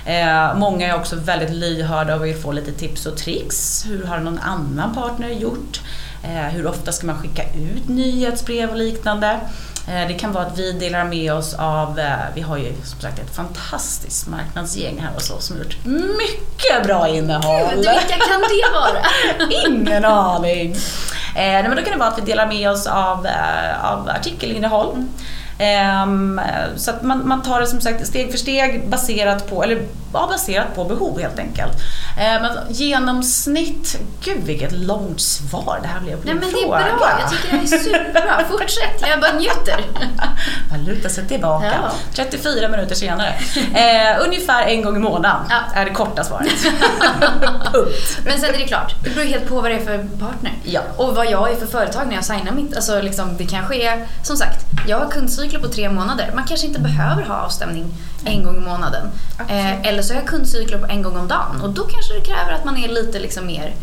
Eh, 0.07 0.55
många 0.57 0.87
är 0.87 0.95
också 0.95 1.17
väldigt 1.17 1.51
lyhörda 1.51 2.15
och 2.15 2.25
vill 2.25 2.37
få 2.37 2.53
lite 2.53 2.73
tips 2.73 3.07
och 3.07 3.17
tricks. 3.17 3.87
Hur 3.87 4.05
har 4.05 4.19
någon 4.19 4.39
annan 4.39 4.95
partner 4.95 5.29
gjort? 5.29 5.81
Eh, 6.23 6.31
hur 6.31 6.67
ofta 6.67 6.93
ska 6.93 7.07
man 7.07 7.19
skicka 7.19 7.43
ut 7.43 7.89
nyhetsbrev 7.89 8.71
och 8.71 8.77
liknande? 8.77 9.41
Eh, 9.89 10.09
det 10.09 10.15
kan 10.15 10.33
vara 10.33 10.47
att 10.47 10.59
vi 10.59 10.73
delar 10.73 11.05
med 11.05 11.33
oss 11.33 11.55
av, 11.55 11.99
eh, 11.99 12.13
vi 12.35 12.41
har 12.41 12.59
ju 12.59 12.73
som 12.85 13.01
sagt 13.01 13.19
ett 13.19 13.37
fantastiskt 13.37 14.29
marknadsgäng 14.29 14.99
här 15.01 15.15
hos 15.15 15.31
oss 15.31 15.47
som 15.47 15.57
har 15.57 15.65
gjort 15.65 15.77
mycket 16.19 16.87
bra 16.87 17.09
innehåll. 17.09 17.69
Gud, 17.71 17.77
vilka 17.77 18.19
kan 18.29 18.41
det 18.41 18.73
vara? 18.73 19.03
Ingen 19.67 20.05
aning. 20.05 20.77
men 21.35 21.77
då 21.77 21.83
kan 21.83 21.93
det 21.93 21.99
vara 21.99 22.09
att 22.09 22.19
vi 22.19 22.23
delar 22.23 22.47
med 22.47 22.71
oss 22.71 22.87
av, 22.87 23.27
av 23.83 24.09
artikelinnehåll. 24.09 24.93
Mm. 24.95 25.09
Um, 25.61 26.41
så 26.77 26.91
att 26.91 27.03
man, 27.03 27.29
man 27.29 27.43
tar 27.43 27.61
det 27.61 27.67
som 27.67 27.81
sagt 27.81 28.07
steg 28.07 28.31
för 28.31 28.39
steg 28.39 28.89
baserat 28.89 29.51
på, 29.51 29.63
eller 29.63 29.83
ja, 30.13 30.27
baserat 30.31 30.75
på 30.75 30.85
behov 30.85 31.21
helt 31.21 31.39
enkelt. 31.39 31.73
Uh, 31.73 32.43
men 32.43 32.53
genomsnitt, 32.69 34.01
gud 34.25 34.43
vilket 34.45 34.73
långt 34.73 35.21
svar 35.21 35.79
det 35.83 35.89
här 35.89 36.01
blev 36.01 36.17
på 36.17 36.23
Nej, 36.25 36.35
men 36.35 36.53
Det 36.53 36.63
är 36.63 36.69
bra, 36.69 37.21
jag 37.21 37.31
tycker 37.31 37.57
det 37.57 37.77
är 37.77 37.79
superbra. 37.79 38.45
Fortsätt, 38.51 39.09
jag 39.09 39.21
bara 39.21 39.33
njuter. 39.33 39.85
Man 40.71 40.85
lutar 40.85 41.09
sig 41.09 41.29
tillbaka. 41.29 41.67
Ja. 41.67 41.93
34 42.15 42.69
minuter 42.69 42.95
senare. 42.95 43.35
Uh, 43.57 44.25
ungefär 44.27 44.67
en 44.67 44.83
gång 44.83 44.97
i 44.97 44.99
månaden 44.99 45.47
ja. 45.51 45.81
är 45.81 45.85
det 45.85 45.91
korta 45.91 46.25
svaret. 46.25 46.49
Punkt. 47.73 48.19
Men 48.25 48.41
sen 48.41 48.55
är 48.55 48.59
det 48.59 48.65
klart, 48.65 48.95
det 49.05 49.11
beror 49.11 49.25
helt 49.25 49.49
på 49.49 49.61
vad 49.61 49.71
det 49.71 49.77
är 49.77 49.85
för 49.85 49.99
partner. 49.99 50.53
Ja. 50.65 50.81
Och 50.97 51.15
vad 51.15 51.31
jag 51.31 51.53
är 51.53 51.57
för 51.57 51.67
företag 51.67 52.07
när 52.09 52.15
jag 52.15 52.25
signar 52.25 52.53
mitt. 52.53 52.77
Alltså 52.77 53.03
liksom, 53.03 53.37
det 53.37 53.47
kanske 53.47 53.77
är, 53.77 54.07
som 54.23 54.37
sagt, 54.37 54.67
jag 54.89 54.99
har 54.99 55.11
kundcykler 55.11 55.50
kundcykler 55.51 55.61
på 55.61 55.75
tre 55.75 55.91
månader. 55.91 56.33
Man 56.35 56.45
kanske 56.45 56.67
inte 56.67 56.81
behöver 56.81 57.23
ha 57.23 57.35
avstämning 57.35 57.87
en 58.25 58.45
gång 58.45 58.57
i 58.57 58.61
månaden. 58.61 59.11
Eh, 59.49 59.87
eller 59.87 60.03
så 60.03 60.15
har 60.15 60.21
jag 60.21 60.29
kundcykler 60.29 60.79
på 60.79 60.87
en 60.87 61.03
gång 61.03 61.17
om 61.17 61.29
dagen 61.29 61.61
och 61.63 61.71
då 61.71 61.83
kanske 61.83 62.15
det 62.15 62.21
kräver 62.21 62.53
att 62.53 62.65
man 62.65 62.77
är 62.77 62.89
lite 62.89 63.19
liksom 63.19 63.47
mer 63.47 63.75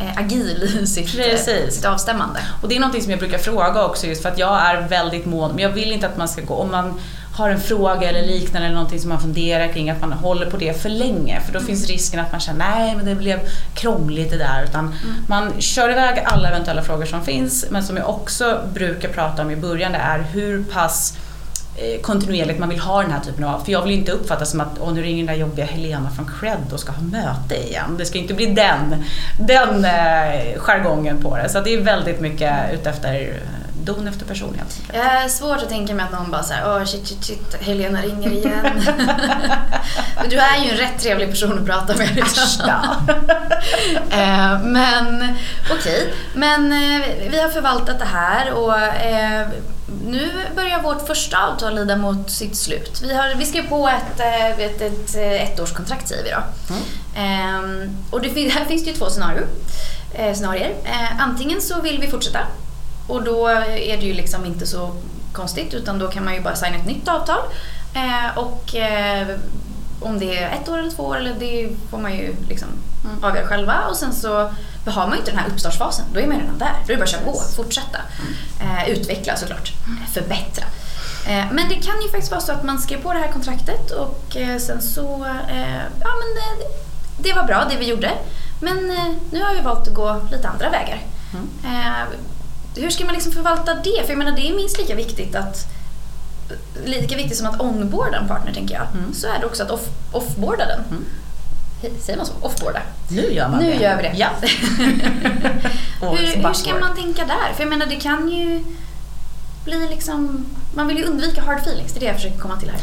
eh, 0.00 0.18
agil 0.18 0.78
i 0.82 0.86
sitt, 0.86 1.18
eh, 1.18 1.70
sitt 1.70 1.84
avstämmande. 1.84 2.40
Och 2.62 2.68
det 2.68 2.76
är 2.76 2.80
någonting 2.80 3.02
som 3.02 3.10
jag 3.10 3.20
brukar 3.20 3.38
fråga 3.38 3.84
också 3.84 4.06
just 4.06 4.22
för 4.22 4.28
att 4.28 4.38
jag 4.38 4.60
är 4.60 4.88
väldigt 4.88 5.26
mån, 5.26 5.50
men 5.50 5.58
jag 5.58 5.70
vill 5.70 5.92
inte 5.92 6.06
att 6.06 6.16
man 6.16 6.28
ska 6.28 6.42
gå, 6.42 6.54
om 6.54 6.70
man 6.70 7.00
har 7.36 7.50
en 7.50 7.60
fråga 7.60 8.08
eller 8.08 8.22
liknande 8.22 8.66
eller 8.66 8.74
någonting 8.74 9.00
som 9.00 9.08
man 9.08 9.20
funderar 9.20 9.68
kring, 9.68 9.90
att 9.90 10.00
man 10.00 10.12
håller 10.12 10.50
på 10.50 10.56
det 10.56 10.82
för 10.82 10.88
länge. 10.88 11.40
För 11.40 11.52
då 11.52 11.58
mm. 11.58 11.66
finns 11.66 11.86
risken 11.86 12.20
att 12.20 12.32
man 12.32 12.40
känner 12.40 12.58
nej 12.58 12.96
men 12.96 13.04
det 13.04 13.14
blev 13.14 13.40
krångligt 13.74 14.30
det 14.30 14.38
där. 14.38 14.64
Utan 14.64 14.84
mm. 14.84 14.96
man 15.28 15.52
kör 15.60 15.90
iväg 15.90 16.22
alla 16.24 16.48
eventuella 16.48 16.82
frågor 16.82 17.04
som 17.04 17.24
finns. 17.24 17.66
Men 17.70 17.82
som 17.82 17.96
jag 17.96 18.08
också 18.08 18.60
brukar 18.74 19.08
prata 19.08 19.42
om 19.42 19.50
i 19.50 19.56
början 19.56 19.92
det 19.92 19.98
är 19.98 20.18
hur 20.18 20.64
pass 20.64 21.18
eh, 21.76 22.00
kontinuerligt 22.00 22.58
man 22.58 22.68
vill 22.68 22.80
ha 22.80 23.02
den 23.02 23.10
här 23.10 23.20
typen 23.20 23.44
av, 23.44 23.60
för 23.60 23.72
jag 23.72 23.82
vill 23.82 23.92
inte 23.92 24.12
uppfatta 24.12 24.44
som 24.44 24.60
att 24.60 24.78
åh, 24.80 24.92
nu 24.92 25.02
ringer 25.02 25.26
den 25.26 25.34
där 25.34 25.40
jobbiga 25.40 25.66
Helena 25.66 26.10
från 26.10 26.30
Cred 26.40 26.72
och 26.72 26.80
ska 26.80 26.92
ha 26.92 27.02
möte 27.02 27.68
igen. 27.68 27.96
Det 27.98 28.04
ska 28.04 28.18
inte 28.18 28.34
bli 28.34 28.46
den, 28.46 29.04
den 29.40 29.84
eh, 29.84 30.58
jargongen 30.58 31.22
på 31.22 31.36
det. 31.36 31.48
Så 31.48 31.60
det 31.60 31.74
är 31.74 31.80
väldigt 31.80 32.20
mycket 32.20 32.72
utefter 32.72 33.40
don 33.86 34.08
efter 34.08 34.26
person 34.26 34.54
helt 34.58 34.80
enkelt. 34.80 35.22
Eh, 35.22 35.28
svårt 35.28 35.62
att 35.62 35.68
tänka 35.68 35.94
mig 35.94 36.04
att 36.04 36.12
någon 36.12 36.30
bara 36.30 36.42
såhär, 36.42 36.76
åh 36.76 36.84
shit 36.84 37.08
shit 37.08 37.24
shit, 37.24 37.56
Helena 37.60 38.02
ringer 38.02 38.32
igen. 38.32 38.66
men 40.16 40.28
du 40.28 40.36
är 40.38 40.64
ju 40.64 40.70
en 40.70 40.76
rätt 40.76 40.98
trevlig 40.98 41.30
person 41.30 41.58
att 41.58 41.66
prata 41.66 41.96
med. 41.96 42.16
Liksom. 42.16 42.42
eh, 44.10 44.62
men 44.62 45.34
okej, 45.70 46.02
okay. 46.02 46.06
men 46.34 46.72
eh, 46.72 47.06
vi 47.30 47.40
har 47.40 47.48
förvaltat 47.48 47.98
det 47.98 48.04
här 48.04 48.52
och 48.52 48.78
eh, 48.78 49.48
nu 50.06 50.30
börjar 50.54 50.82
vårt 50.82 51.06
första 51.06 51.38
avtal 51.46 51.74
lida 51.74 51.96
mot 51.96 52.30
sitt 52.30 52.56
slut. 52.56 53.02
Vi, 53.02 53.14
har, 53.14 53.34
vi 53.34 53.44
skrev 53.44 53.68
på 53.68 53.88
ett, 53.88 54.20
ett, 54.20 54.80
ett, 54.80 55.14
ett 55.14 55.58
ettårskontrakt 55.58 56.08
säger 56.08 56.24
vi 56.24 56.30
då. 56.30 56.42
Mm. 56.74 56.82
Ehm, 57.16 57.96
och 58.10 58.20
det, 58.20 58.48
här 58.48 58.64
finns 58.64 58.84
det 58.84 58.90
ju 58.90 58.96
två 58.96 59.10
scenarier. 59.10 59.46
Eh, 60.14 60.34
scenarier. 60.34 60.74
Eh, 60.84 61.22
antingen 61.22 61.60
så 61.60 61.80
vill 61.80 62.00
vi 62.00 62.06
fortsätta 62.06 62.38
och 63.06 63.22
då 63.22 63.46
är 63.46 63.96
det 63.96 64.06
ju 64.06 64.14
liksom 64.14 64.44
inte 64.44 64.66
så 64.66 64.92
konstigt 65.32 65.74
utan 65.74 65.98
då 65.98 66.08
kan 66.08 66.24
man 66.24 66.34
ju 66.34 66.40
bara 66.40 66.56
signa 66.56 66.76
ett 66.76 66.86
nytt 66.86 67.08
avtal. 67.08 67.40
Eh, 67.94 68.38
och 68.38 68.74
eh, 68.74 69.28
om 70.00 70.18
det 70.18 70.38
är 70.38 70.50
ett 70.50 70.68
år 70.68 70.78
eller 70.78 70.90
två 70.90 71.02
år, 71.02 71.16
eller 71.16 71.34
det 71.38 71.70
får 71.90 71.98
man 71.98 72.12
ju 72.12 72.34
liksom 72.48 72.68
mm. 73.04 73.24
avgöra 73.24 73.46
själva. 73.46 73.86
Och 73.90 73.96
sen 73.96 74.12
så 74.12 74.52
har 74.86 75.06
man 75.06 75.12
ju 75.12 75.18
inte 75.18 75.30
den 75.30 75.40
här 75.40 75.48
uppstartsfasen, 75.48 76.04
då 76.14 76.20
är 76.20 76.26
man 76.26 76.40
redan 76.40 76.58
där. 76.58 76.74
Då 76.86 76.92
är 76.92 76.96
det 76.96 76.96
bara 76.96 77.02
att 77.02 77.10
köra 77.10 77.24
på, 77.24 77.42
fortsätta. 77.56 77.98
Eh, 78.60 78.90
utveckla 78.90 79.36
såklart, 79.36 79.72
förbättra. 80.12 80.64
Eh, 81.26 81.44
men 81.52 81.68
det 81.68 81.74
kan 81.74 82.02
ju 82.02 82.10
faktiskt 82.10 82.30
vara 82.30 82.40
så 82.40 82.52
att 82.52 82.64
man 82.64 82.78
skriver 82.78 83.02
på 83.02 83.12
det 83.12 83.18
här 83.18 83.32
kontraktet 83.32 83.90
och 83.90 84.36
eh, 84.36 84.58
sen 84.58 84.82
så, 84.82 85.24
eh, 85.24 85.82
ja 86.00 86.10
men 86.20 86.28
det, 86.36 86.68
det, 87.28 87.32
var 87.32 87.44
bra 87.44 87.66
det 87.70 87.76
vi 87.76 87.88
gjorde. 87.88 88.12
Men 88.60 88.76
nu 89.30 89.42
har 89.42 89.54
vi 89.54 89.60
valt 89.60 89.88
att 89.88 89.94
gå 89.94 90.20
lite 90.30 90.48
andra 90.48 90.70
vägar. 90.70 91.00
Mm 91.32 91.48
hur 92.76 92.90
ska 92.90 93.04
man 93.04 93.14
liksom 93.14 93.32
förvalta 93.32 93.74
det? 93.74 94.02
För 94.02 94.08
jag 94.08 94.18
menar, 94.18 94.32
det 94.32 94.48
är 94.48 94.54
minst 94.54 94.78
lika 94.78 94.94
viktigt 94.94 95.34
att 95.34 95.66
lika 96.84 97.16
viktigt 97.16 97.38
som 97.38 97.46
att 97.46 97.60
onboarda 97.60 98.18
en 98.18 98.28
partner 98.28 98.52
tänker 98.52 98.74
jag, 98.74 98.86
mm. 98.94 99.14
så 99.14 99.26
är 99.26 99.38
det 99.40 99.46
också 99.46 99.62
att 99.62 99.70
off, 99.70 99.88
offboarda 100.12 100.66
den. 100.66 100.80
Mm. 100.90 101.04
Säger 102.00 102.16
man 102.16 102.26
så? 102.26 102.32
Offboarda? 102.40 102.82
Nu 103.08 103.32
gör 103.32 103.48
man 103.48 103.58
nu 103.60 103.70
det. 103.70 103.76
Nu 103.76 103.82
gör 103.82 103.96
vi 103.96 104.02
det. 104.02 104.12
Ja. 104.16 104.28
hur, 106.00 106.46
hur 106.46 106.52
ska 106.52 106.78
man 106.78 106.96
tänka 106.96 107.24
där? 107.24 107.52
För 107.54 107.62
jag 107.62 107.70
menar, 107.70 107.86
det 107.86 107.96
kan 107.96 108.28
ju 108.28 108.64
bli 109.64 109.88
liksom... 109.90 110.46
Man 110.74 110.88
vill 110.88 110.96
ju 110.96 111.04
undvika 111.04 111.42
hard 111.42 111.58
feelings, 111.58 111.92
det 111.92 111.98
är 111.98 112.00
det 112.00 112.06
jag 112.06 112.16
försöker 112.16 112.38
komma 112.38 112.56
till 112.56 112.70
här. 112.70 112.80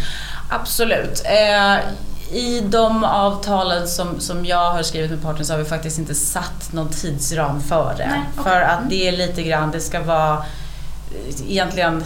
Absolut. 0.49 1.21
Eh, 1.25 1.85
I 2.31 2.59
de 2.59 3.03
avtalen 3.03 3.87
som, 3.87 4.19
som 4.19 4.45
jag 4.45 4.71
har 4.71 4.83
skrivit 4.83 5.11
med 5.11 5.21
partners 5.21 5.49
har 5.49 5.57
vi 5.57 5.65
faktiskt 5.65 5.99
inte 5.99 6.15
satt 6.15 6.73
någon 6.73 6.89
tidsram 6.89 7.61
för 7.61 7.95
det. 7.97 8.07
Nej, 8.07 8.19
okej. 8.37 8.43
För 8.51 8.61
att 8.61 8.77
Mm. 8.77 8.89
det 8.89 9.07
är 9.07 9.11
lite 9.11 9.43
grann, 9.43 9.71
det 9.71 9.79
ska 9.79 10.01
vara 10.01 10.33
eh, 10.37 11.51
egentligen 11.51 12.03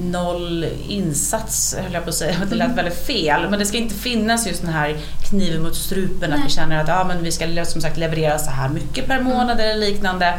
noll 0.00 0.66
insats, 0.88 1.76
höll 1.82 1.92
jag 1.92 2.02
på 2.04 2.08
att 2.08 2.14
säga. 2.14 2.32
Det 2.38 2.54
Mm. 2.56 2.58
lät 2.68 2.76
väldigt 2.78 3.06
fel. 3.06 3.50
Men 3.50 3.58
det 3.58 3.66
ska 3.66 3.76
inte 3.76 3.94
finnas 3.94 4.46
just 4.46 4.62
den 4.62 4.72
här 4.72 4.96
kniven 5.30 5.62
mot 5.62 5.76
strupen, 5.76 6.32
att 6.32 6.38
Nej. 6.38 6.48
vi 6.48 6.54
känner 6.54 6.80
att 6.82 6.88
ja, 6.88 7.04
men 7.04 7.22
vi 7.22 7.32
ska 7.32 7.64
som 7.64 7.80
sagt 7.80 7.96
leverera 7.96 8.38
så 8.38 8.50
här 8.50 8.68
mycket 8.68 9.06
per 9.06 9.18
Mm. 9.18 9.24
månad 9.32 9.60
eller 9.60 9.74
liknande. 9.74 10.34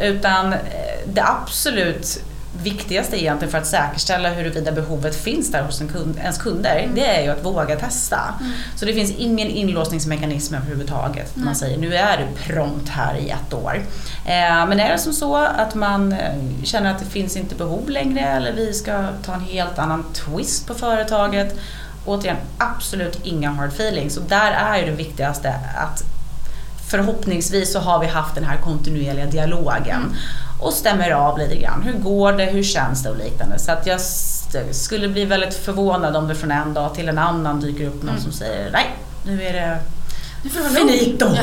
Utan 0.00 0.52
eh, 0.52 0.58
det 1.06 1.22
absolut 1.24 2.20
viktigaste 2.62 3.22
egentligen 3.22 3.50
för 3.52 3.58
att 3.58 3.66
säkerställa 3.66 4.28
huruvida 4.30 4.72
behovet 4.72 5.16
finns 5.16 5.52
där 5.52 5.62
hos 5.62 5.80
en 5.80 5.88
kund, 5.88 6.16
ens 6.18 6.38
kunder, 6.38 6.76
Mm. 6.78 6.94
det 6.94 7.06
är 7.06 7.22
ju 7.22 7.28
att 7.30 7.44
våga 7.44 7.76
testa. 7.76 8.20
Så 8.76 8.84
det 8.84 8.92
finns 8.94 9.10
ingen 9.10 9.48
inlåsningsmekanism 9.48 10.54
överhuvudtaget. 10.54 11.36
Man 11.36 11.44
Nej. 11.46 11.54
säger 11.54 11.78
nu 11.78 11.94
är 11.94 12.16
du 12.18 12.52
prompt 12.52 12.88
här 12.88 13.14
i 13.16 13.30
ett 13.30 13.54
år. 13.54 13.80
Eh, 14.26 14.66
men 14.68 14.80
är 14.80 14.92
det 14.92 14.98
som 14.98 15.12
så 15.12 15.36
att 15.36 15.74
man 15.74 16.12
eh, 16.12 16.18
känner 16.64 16.90
att 16.90 16.98
det 16.98 17.04
finns 17.06 17.36
inte 17.36 17.54
behov 17.54 17.90
längre 17.90 18.20
eller 18.20 18.52
vi 18.52 18.72
ska 18.74 19.04
ta 19.24 19.34
en 19.34 19.40
helt 19.40 19.78
annan 19.78 20.04
twist 20.12 20.66
på 20.66 20.74
företaget. 20.74 21.56
Återigen, 22.06 22.36
absolut 22.58 23.20
inga 23.26 23.50
hard 23.50 23.68
feelings. 23.68 24.16
Och 24.16 24.22
där 24.28 24.52
är 24.52 24.78
ju 24.78 24.86
det 24.86 24.92
viktigaste 24.96 25.54
att 25.76 26.02
förhoppningsvis 26.90 27.72
så 27.72 27.78
har 27.78 27.98
vi 28.00 28.06
haft 28.06 28.34
den 28.34 28.44
här 28.44 28.56
kontinuerliga 28.56 29.26
dialogen 29.26 29.96
Mm. 30.02 30.14
Och 30.60 30.72
stämmer 30.72 31.10
av 31.10 31.38
lite 31.38 31.56
grann. 31.56 31.82
Hur 31.82 31.92
går 31.92 32.32
det? 32.32 32.44
Hur 32.44 32.62
känns 32.62 33.02
det? 33.02 33.10
Och 33.10 33.16
liknande. 33.16 33.58
Så 33.58 33.72
att 33.72 33.86
jag 33.86 34.00
skulle 34.70 35.08
bli 35.08 35.24
väldigt 35.24 35.54
förvånad 35.54 36.16
om 36.16 36.28
det 36.28 36.34
från 36.34 36.50
en 36.50 36.74
dag 36.74 36.94
till 36.94 37.08
en 37.08 37.18
annan 37.18 37.60
dyker 37.60 37.86
upp 37.86 38.02
någon 38.02 38.08
Mm. 38.08 38.22
som 38.22 38.32
säger 38.32 38.70
nej, 38.70 38.86
nu 39.26 39.42
är 39.42 39.52
det 39.52 39.78
Nu 40.42 40.50
får 40.50 40.60
finito. 40.62 41.26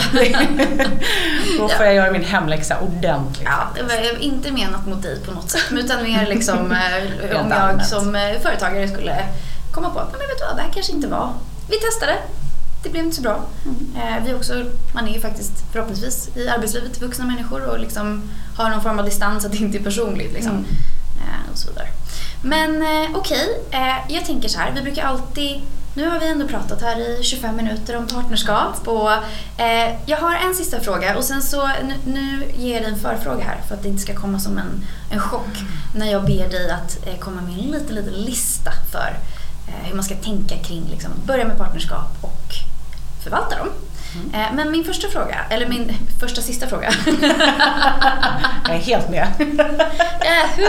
Då 1.59 1.67
får 1.69 1.85
jag 1.85 1.95
göra 1.95 2.11
min 2.11 2.23
hemläxa 2.23 2.79
ordentligt. 2.79 3.47
Ja, 3.47 3.67
det 3.75 3.83
var 3.83 4.21
inte 4.21 4.51
menat 4.51 4.85
mot 4.87 5.01
dig 5.01 5.19
på 5.25 5.31
något 5.31 5.49
sätt, 5.49 5.61
utan 5.71 6.03
mer 6.03 6.25
liksom 6.27 6.71
eh, 7.29 7.41
om 7.41 7.51
jag 7.51 7.85
som 7.85 8.15
eh, 8.15 8.39
företagare 8.41 8.87
skulle 8.87 9.15
komma 9.71 9.89
på 9.89 9.99
att 9.99 10.11
"Nej, 10.11 10.19
men 10.19 10.27
vet 10.27 10.39
du 10.39 10.45
vad, 10.45 10.55
det 10.55 10.61
här 10.61 10.71
kanske 10.73 10.91
inte 10.91 11.07
var... 11.07 11.29
Vi 11.69 11.77
testade, 11.79 12.11
det 12.11 12.19
blev 12.89 13.03
inte 13.03 13.15
så 13.15 13.21
bra. 13.21 13.45
Eh, 13.95 14.25
vi 14.25 14.33
också, 14.33 14.65
man 14.93 15.07
är 15.07 15.13
ju 15.13 15.19
faktiskt 15.19 15.51
förhoppningsvis 15.71 16.29
i 16.37 16.47
arbetslivet 16.47 17.01
vuxna 17.01 17.25
människor 17.25 17.65
och 17.65 17.79
liksom 17.79 18.21
har 18.57 18.69
någon 18.69 18.81
form 18.83 18.99
av 18.99 19.05
distans, 19.05 19.45
att 19.45 19.51
det 19.51 19.57
inte 19.57 19.77
är 19.77 19.83
personligt. 19.83 20.33
Liksom. 20.33 20.51
Mm. 20.51 20.65
Eh, 21.17 21.51
och 21.51 21.57
så 21.57 21.67
vidare. 21.67 21.87
Men 22.41 22.81
eh, 22.81 23.17
okej, 23.17 23.47
eh, 23.71 24.13
jag 24.15 24.25
tänker 24.25 24.49
så 24.49 24.59
här, 24.59 24.71
vi 24.75 24.81
brukar 24.81 25.03
alltid 25.03 25.61
nu 25.95 26.09
har 26.09 26.19
vi 26.19 26.27
ändå 26.27 26.47
pratat 26.47 26.81
här 26.81 26.99
i 26.99 27.23
25 27.23 27.55
minuter 27.55 27.97
om 27.97 28.07
partnerskap 28.07 28.87
och 28.87 29.11
eh, 29.61 29.95
jag 30.05 30.17
har 30.17 30.35
en 30.35 30.55
sista 30.55 30.79
fråga 30.79 31.17
och 31.17 31.23
sen 31.23 31.41
så 31.41 31.67
nu, 31.67 31.93
nu 32.05 32.51
ger 32.57 32.73
jag 32.73 32.83
dig 32.83 32.91
en 32.91 32.99
förfråga 32.99 33.43
här 33.43 33.61
för 33.67 33.75
att 33.75 33.83
det 33.83 33.89
inte 33.89 34.01
ska 34.01 34.15
komma 34.15 34.39
som 34.39 34.57
en, 34.57 34.85
en 35.11 35.19
chock 35.19 35.63
när 35.95 36.11
jag 36.11 36.25
ber 36.25 36.49
dig 36.49 36.71
att 36.71 37.07
eh, 37.07 37.19
komma 37.19 37.41
med 37.41 37.53
en 37.53 37.71
liten, 37.71 37.95
liten 37.95 38.13
lista 38.13 38.71
för 38.91 39.17
eh, 39.67 39.87
hur 39.87 39.95
man 39.95 40.03
ska 40.03 40.15
tänka 40.15 40.57
kring 40.57 40.87
liksom, 40.91 41.11
börja 41.25 41.45
med 41.45 41.57
partnerskap 41.57 42.17
och 42.21 42.34
förvalta 43.25 43.57
dem. 43.57 43.67
Eh, 44.33 44.53
men 44.53 44.71
min 44.71 44.83
första 44.85 45.07
fråga, 45.07 45.35
eller 45.49 45.67
min 45.67 45.91
första 46.19 46.41
sista 46.41 46.67
fråga. 46.67 46.93
Jag 48.67 48.75
är 48.75 48.79
helt 48.79 49.09
med. 49.09 49.27
Eh, 50.25 50.65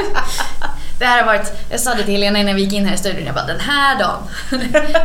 Det 0.98 1.04
här 1.04 1.18
har 1.18 1.26
varit, 1.26 1.52
jag 1.70 1.80
sa 1.80 1.94
det 1.94 2.02
till 2.02 2.12
Helena 2.14 2.38
innan 2.38 2.54
vi 2.54 2.62
gick 2.62 2.72
in 2.72 2.86
här 2.86 2.94
i 2.94 2.98
studion, 2.98 3.26
jag 3.26 3.34
bara 3.34 3.46
den 3.46 3.60
här 3.60 3.98
dagen. 3.98 4.22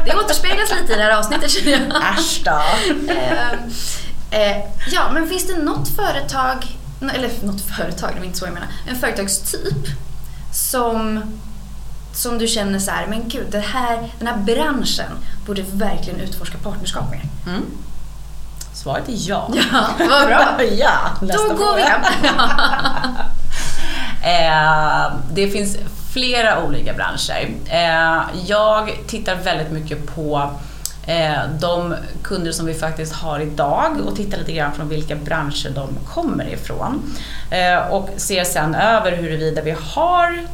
Det 0.06 0.16
återspeglas 0.16 0.72
lite 0.82 0.94
i 0.94 0.96
det 0.96 1.04
här 1.04 1.18
avsnittet 1.18 1.52
känner 1.52 1.72
jag. 1.72 1.82
Äsch 2.20 2.42
då. 2.46 2.62
Eh, 4.32 4.58
ja, 4.92 5.12
men 5.14 5.28
finns 5.30 5.48
det 5.48 5.58
något 5.58 5.88
företag, 5.96 6.66
eller 7.16 7.30
något 7.44 7.62
företag, 7.78 8.10
det 8.14 8.20
var 8.20 8.26
inte 8.26 8.38
så 8.40 8.46
jag 8.46 8.54
menar, 8.54 8.68
en 8.90 8.96
företagstyp 8.96 9.88
som, 10.54 11.24
som 12.14 12.38
du 12.38 12.48
känner 12.48 12.80
så 12.80 12.92
här, 12.92 13.08
men 13.08 13.30
gud, 13.30 13.48
det 13.52 13.60
här, 13.60 14.10
den 14.20 14.28
här 14.28 14.38
branschen 14.38 15.12
borde 15.46 15.62
verkligen 15.62 16.20
utforska 16.20 16.58
partnerskap 16.58 17.10
med. 17.10 17.22
Mm. 17.48 17.66
Svaret 18.74 19.10
är 19.10 19.30
ja. 19.30 19.50
Ja, 19.72 19.88
vad 19.98 20.28
bra. 20.28 20.64
ja, 20.78 20.98
Då 21.22 21.56
går 21.56 21.76
vi 21.76 21.82
hem. 21.82 22.02
Eh, 24.24 25.14
det 25.34 25.48
finns 25.48 25.78
flera 26.14 26.64
olika 26.64 26.94
branscher. 26.94 27.50
Eh, 27.70 28.22
jag 28.46 28.92
tittar 29.08 29.36
väldigt 29.36 29.72
mycket 29.72 30.16
på 30.16 30.52
eh, 31.08 31.40
de 31.60 31.96
kunder 32.24 32.52
som 32.52 32.66
vi 32.66 32.74
faktiskt 32.74 33.14
har 33.14 33.40
idag 33.40 33.98
och 34.06 34.16
tittar 34.16 34.38
lite 34.38 34.52
grann 34.52 34.74
från 34.74 34.90
vilka 34.90 35.16
branscher 35.16 35.70
de 35.76 35.90
kommer 36.14 36.54
ifrån. 36.54 37.16
Eh, 37.52 37.78
och 37.78 38.10
ser 38.18 38.44
sen 38.44 38.76
över 38.76 39.12
huruvida 39.12 39.62
vi 39.62 39.76
har 39.94 40.48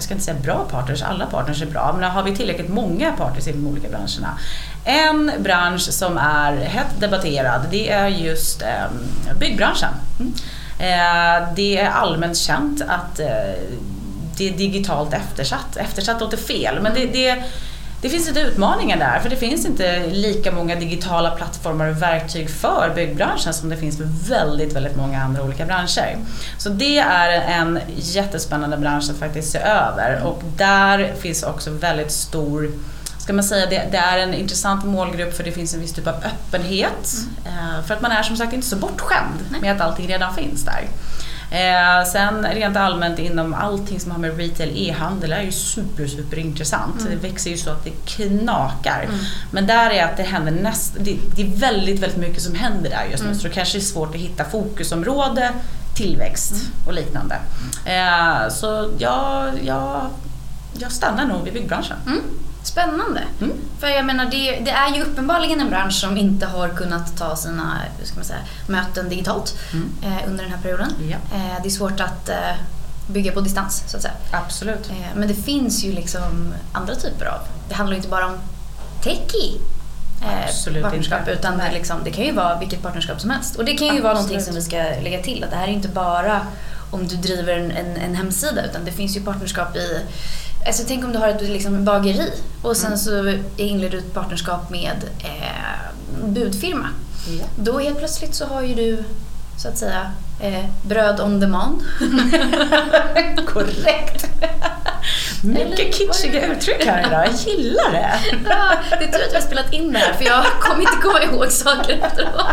jag 0.00 0.04
ska 0.04 0.14
inte 0.14 0.24
säga 0.24 0.36
bra 0.42 0.66
partners, 0.70 1.02
alla 1.02 1.26
partners 1.26 1.62
är 1.62 1.66
bra, 1.66 1.96
men 2.00 2.10
har 2.10 2.22
vi 2.22 2.36
tillräckligt 2.36 2.68
många 2.68 3.12
partners 3.12 3.46
i 3.46 3.52
de 3.52 3.66
olika 3.66 3.88
branscherna? 3.88 4.38
En 4.84 5.32
bransch 5.38 5.80
som 5.80 6.18
är 6.18 6.56
hett 6.56 7.00
debatterad, 7.00 7.66
det 7.70 7.90
är 7.90 8.08
just 8.08 8.62
eh, 8.62 9.38
byggbranschen. 9.38 9.88
Mm. 10.20 10.32
Eh, 10.78 11.54
det 11.56 11.78
är 11.78 11.90
allmänt 11.90 12.36
känt 12.36 12.82
att 12.82 13.20
eh, 13.20 13.26
det 14.36 14.48
är 14.48 14.52
digitalt 14.52 15.12
eftersatt. 15.12 15.76
Eftersatt 15.76 16.20
låter 16.20 16.36
fel, 16.36 16.80
men 16.80 16.94
det, 16.94 17.06
det, 17.06 17.44
det 18.00 18.08
finns 18.08 18.28
lite 18.28 18.40
utmaningar 18.40 18.96
där, 18.96 19.20
för 19.20 19.30
det 19.30 19.36
finns 19.36 19.66
inte 19.66 20.06
lika 20.06 20.52
många 20.52 20.74
digitala 20.74 21.30
plattformar 21.30 21.88
och 21.88 22.02
verktyg 22.02 22.50
för 22.50 22.92
byggbranschen 22.94 23.54
som 23.54 23.68
det 23.68 23.76
finns 23.76 23.96
för 23.96 24.08
väldigt, 24.28 24.76
väldigt 24.76 24.96
många 24.96 25.22
andra 25.22 25.42
olika 25.42 25.66
branscher. 25.66 26.18
Så 26.58 26.68
det 26.68 26.98
är 26.98 27.30
en 27.30 27.80
jättespännande 27.96 28.76
bransch 28.76 29.10
att 29.10 29.18
faktiskt 29.18 29.52
se 29.52 29.58
över 29.58 30.22
och 30.24 30.42
där 30.56 31.14
finns 31.20 31.42
också 31.42 31.70
väldigt 31.70 32.12
stor 32.12 32.70
ska 33.18 33.32
man 33.32 33.44
säga, 33.44 33.66
det, 33.66 33.88
det 33.90 33.98
är 33.98 34.18
en 34.18 34.34
intressant 34.34 34.84
målgrupp 34.84 35.36
för 35.36 35.44
det 35.44 35.52
finns 35.52 35.74
en 35.74 35.80
viss 35.80 35.92
typ 35.92 36.06
av 36.06 36.14
öppenhet. 36.14 37.14
Eh, 37.46 37.86
för 37.86 37.94
att 37.94 38.00
man 38.00 38.12
är 38.12 38.22
som 38.22 38.36
sagt 38.36 38.52
inte 38.52 38.66
så 38.66 38.76
bortskämd 38.76 39.38
Nej. 39.50 39.60
med 39.60 39.72
att 39.72 39.80
allting 39.80 40.08
redan 40.08 40.34
finns 40.34 40.64
där. 40.64 40.88
Eh, 41.50 42.04
sen 42.12 42.46
rent 42.54 42.76
allmänt 42.76 43.18
inom 43.18 43.54
allting 43.54 44.00
som 44.00 44.10
har 44.10 44.18
med 44.18 44.36
retail 44.38 44.72
e-handel 44.88 45.32
är 45.32 45.42
ju 45.42 45.52
super, 45.52 46.06
super 46.06 46.38
intressant. 46.38 47.00
Mm. 47.00 47.12
Det 47.12 47.28
växer 47.28 47.50
ju 47.50 47.56
så 47.56 47.70
att 47.70 47.84
det 47.84 47.90
knakar. 48.04 49.02
Mm. 49.08 49.18
Men 49.50 49.66
där 49.66 49.90
är 49.90 50.04
att 50.04 50.16
det 50.16 50.22
händer 50.22 50.52
näst, 50.52 50.94
det, 51.00 51.16
det 51.36 51.42
är 51.42 51.56
väldigt, 51.56 52.00
väldigt 52.00 52.18
mycket 52.18 52.42
som 52.42 52.54
händer 52.54 52.90
där 52.90 53.04
just 53.10 53.22
nu. 53.22 53.28
Mm. 53.28 53.38
Så 53.40 53.48
det 53.48 53.54
kanske 53.54 53.78
är 53.78 53.80
svårt 53.80 54.08
att 54.14 54.20
hitta 54.20 54.44
fokusområde, 54.44 55.50
tillväxt 55.96 56.52
Mm. 56.52 56.64
och 56.86 56.92
liknande. 56.92 57.38
Eh, 57.84 58.48
så 58.50 58.90
jag, 58.98 59.50
jag, 59.64 60.06
jag 60.78 60.92
stannar 60.92 61.24
nog 61.26 61.44
vid 61.44 61.52
byggbranschen. 61.52 61.96
Spännande. 62.62 63.22
Mm. 63.40 63.52
För 63.80 63.86
jag 63.88 64.04
menar, 64.06 64.24
det, 64.24 64.60
det 64.64 64.70
är 64.70 64.94
ju 64.96 65.02
uppenbarligen 65.02 65.60
en 65.60 65.70
bransch 65.70 65.94
som 65.94 66.16
inte 66.16 66.46
har 66.46 66.68
kunnat 66.68 67.16
ta 67.16 67.36
sina 67.36 67.78
ska 68.04 68.16
man 68.16 68.24
säga, 68.24 68.38
möten 68.66 69.08
digitalt 69.08 69.54
Mm. 69.72 69.90
eh, 70.02 70.28
under 70.28 70.44
den 70.44 70.52
här 70.52 70.60
perioden. 70.62 70.92
Ja, 71.10 71.16
Eh, 71.36 71.62
det 71.62 71.68
är 71.68 71.70
svårt 71.70 72.00
att 72.00 72.28
eh, 72.28 72.36
bygga 73.08 73.32
på 73.32 73.40
distans, 73.40 73.84
så 73.86 73.96
att 73.96 74.02
säga. 74.02 74.14
absolut. 74.32 74.90
Eh, 74.90 74.96
men 75.16 75.28
det 75.28 75.34
finns 75.34 75.84
ju 75.84 75.92
liksom 75.92 76.54
andra 76.72 76.94
typer 76.94 77.26
av... 77.26 77.38
Det 77.68 77.74
handlar 77.74 77.94
ju 77.94 77.96
inte 77.96 78.08
bara 78.08 78.26
om 78.26 78.34
techie 79.02 79.54
eh, 80.22 80.44
Absolut 80.48 80.82
partnerskap 80.82 81.18
inte. 81.18 81.30
utan 81.30 81.58
det, 81.58 81.70
liksom, 81.72 81.96
det 82.04 82.10
kan 82.10 82.24
ju 82.24 82.32
vara 82.32 82.58
vilket 82.58 82.82
partnerskap 82.82 83.20
som 83.20 83.30
helst. 83.30 83.56
Och 83.56 83.64
det 83.64 83.72
kan 83.76 83.94
ju 83.94 84.00
vara 84.00 84.12
någonting 84.14 84.36
Absolut. 84.36 84.64
som 84.64 84.74
vi 84.76 84.84
ska 84.94 85.02
lägga 85.02 85.22
till. 85.22 85.44
Att 85.44 85.50
det 85.50 85.56
här 85.56 85.68
är 85.68 85.72
inte 85.72 85.88
bara 85.88 86.40
om 86.90 87.06
du 87.08 87.16
driver 87.16 87.56
en, 87.58 87.70
en, 87.70 87.96
en 87.96 88.14
hemsida 88.14 88.64
utan 88.66 88.84
det 88.84 88.92
finns 88.92 89.16
ju 89.16 89.20
partnerskap 89.20 89.76
i 89.76 90.00
Alltså 90.66 90.82
tänk 90.88 91.04
om 91.04 91.12
du 91.12 91.18
har 91.18 91.28
ett 91.28 91.42
liksom, 91.42 91.84
bageri 91.84 92.32
och 92.62 92.76
sen 92.76 92.86
Mm. 92.86 92.98
så 92.98 93.38
inleder 93.56 93.90
du 93.90 93.98
ett 93.98 94.14
partnerskap 94.14 94.70
med 94.70 95.04
eh, 95.18 96.24
budfirma. 96.24 96.88
Ja. 97.38 97.44
Då 97.56 97.78
helt 97.78 97.98
plötsligt 97.98 98.34
så 98.34 98.46
har 98.46 98.62
ju 98.62 98.74
du 98.74 99.04
så 99.58 99.68
att 99.68 99.78
säga 99.78 100.12
eh, 100.40 100.64
bröd 100.82 101.20
on 101.20 101.40
demand. 101.40 101.82
Korrekt. 103.46 104.26
Mycket 105.44 105.94
kitschiga 105.94 106.46
uttryck 106.46 106.86
här 106.86 107.06
idag, 107.06 107.26
jag 107.26 107.54
gillar 107.56 107.92
det. 107.92 108.10
Ja, 108.48 108.72
det 108.98 109.04
är 109.04 109.12
tur 109.12 109.24
att 109.26 109.30
vi 109.30 109.34
har 109.34 109.42
spelat 109.42 109.72
in 109.72 109.92
det 109.92 109.98
här 109.98 110.12
för 110.12 110.24
jag 110.24 110.44
kommer 110.60 110.80
inte 110.80 110.96
komma 111.02 111.22
ihåg 111.22 111.52
saker 111.52 112.00
efteråt. 112.02 112.46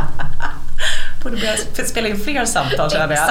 Borde 1.24 1.36
börja 1.38 1.56
sp- 1.56 1.86
spela 1.86 2.08
in 2.08 2.20
fler 2.20 2.46
samtal 2.46 2.90
känner 2.92 3.16
jag. 3.16 3.28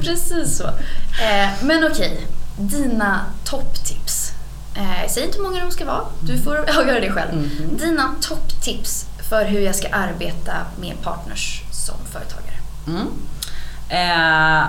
Precis 0.00 0.56
så. 0.58 0.64
Eh, 0.66 1.48
men 1.62 1.84
okej, 1.92 2.26
dina 2.60 3.20
topptips. 3.44 4.32
Eh, 4.76 5.08
säg 5.08 5.24
inte 5.24 5.36
hur 5.36 5.44
många 5.44 5.60
de 5.64 5.70
ska 5.70 5.84
vara, 5.84 6.04
du 6.20 6.38
får 6.38 6.56
avgöra 6.78 7.00
det 7.00 7.10
själv. 7.10 7.34
Mhm. 7.34 7.76
Dina 7.76 8.14
topptips 8.20 9.06
för 9.28 9.44
hur 9.44 9.60
jag 9.60 9.74
ska 9.74 9.88
arbeta 9.88 10.52
med 10.80 11.02
partners 11.02 11.62
som 11.70 11.94
företagare. 12.12 12.56
Mm. 12.86 13.06
Eh, 13.88 14.66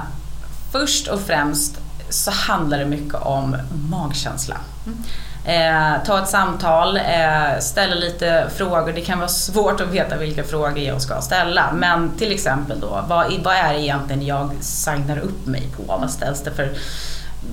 först 0.71 1.07
och 1.07 1.21
främst 1.21 1.77
så 2.09 2.31
handlar 2.31 2.79
det 2.79 2.85
mycket 2.85 3.15
om 3.15 3.57
magkänsla. 3.89 4.57
Eh, 5.45 6.03
ta 6.05 6.23
ett 6.23 6.29
samtal, 6.29 6.97
eh, 6.97 7.59
ställa 7.59 7.95
lite 7.95 8.49
frågor. 8.55 8.93
Det 8.93 9.01
kan 9.01 9.19
vara 9.19 9.29
svårt 9.29 9.81
att 9.81 9.87
veta 9.87 10.17
vilka 10.17 10.43
frågor 10.43 10.77
jag 10.77 11.01
ska 11.01 11.21
ställa. 11.21 11.71
Men 11.73 12.11
till 12.17 12.31
exempel 12.31 12.79
då, 12.79 13.05
vad, 13.07 13.33
vad 13.43 13.55
är 13.55 13.73
det 13.73 13.81
egentligen 13.81 14.25
jag 14.25 14.51
signar 14.59 15.17
upp 15.17 15.45
mig 15.45 15.69
på? 15.77 15.83
Vad 15.99 16.11
ställs 16.11 16.41
det 16.41 16.51
för 16.51 16.73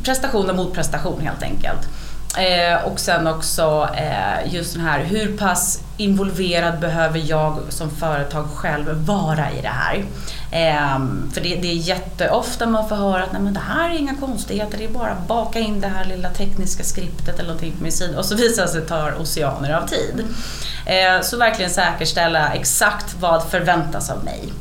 prestation 0.05 0.51
och 0.51 0.57
motprestation 0.57 1.21
helt 1.21 1.43
enkelt? 1.43 1.89
Eh, 2.37 2.85
och 2.85 3.01
sen 3.01 3.27
också 3.27 3.89
eh, 3.97 4.55
just 4.55 4.75
den 4.75 4.83
här, 4.83 5.01
hur 5.01 5.37
pass 5.37 5.81
involverad 5.97 6.81
behöver 6.81 7.19
jag 7.19 7.59
som 7.69 7.91
företag 7.91 8.49
själv 8.55 9.07
vara 9.07 9.51
i 9.51 9.61
det 9.63 9.69
här? 9.69 10.05
Eh, 10.51 10.99
för 11.33 11.41
det, 11.41 11.57
det, 11.57 11.69
är 11.69 11.75
jätteofta 11.75 12.67
man 12.67 12.89
får 12.89 12.97
höra 12.97 13.23
att 13.23 13.33
Nej, 13.33 13.43
men 13.43 13.55
det 13.55 13.61
här 13.61 13.91
är 13.91 13.99
inga 13.99 14.15
konstigheter, 14.15 14.79
det 14.79 14.85
är 14.85 14.89
bara 14.89 15.11
att 15.11 15.27
baka 15.29 15.59
in 15.59 15.81
det 15.81 15.89
här 15.89 16.05
lilla 16.05 16.31
tekniska 16.31 16.85
skriptet 16.85 17.35
eller 17.35 17.49
någonting 17.49 17.73
på 17.73 17.83
min 17.83 17.93
sida 17.93 18.19
och 18.19 18.25
så 18.25 18.35
visar 18.35 18.63
det 18.63 18.69
sig 18.69 18.81
att 18.81 18.89
det 18.89 18.95
tar 18.95 19.21
oceaner 19.21 19.73
av 19.75 19.87
tid. 19.87 20.25
Eh, 20.87 21.23
så 21.23 21.37
verkligen 21.37 21.71
säkerställa 21.71 22.53
exakt 22.53 23.17
vad 23.21 23.45
förväntas 23.45 24.11
av 24.11 24.25
mig. 24.25 24.53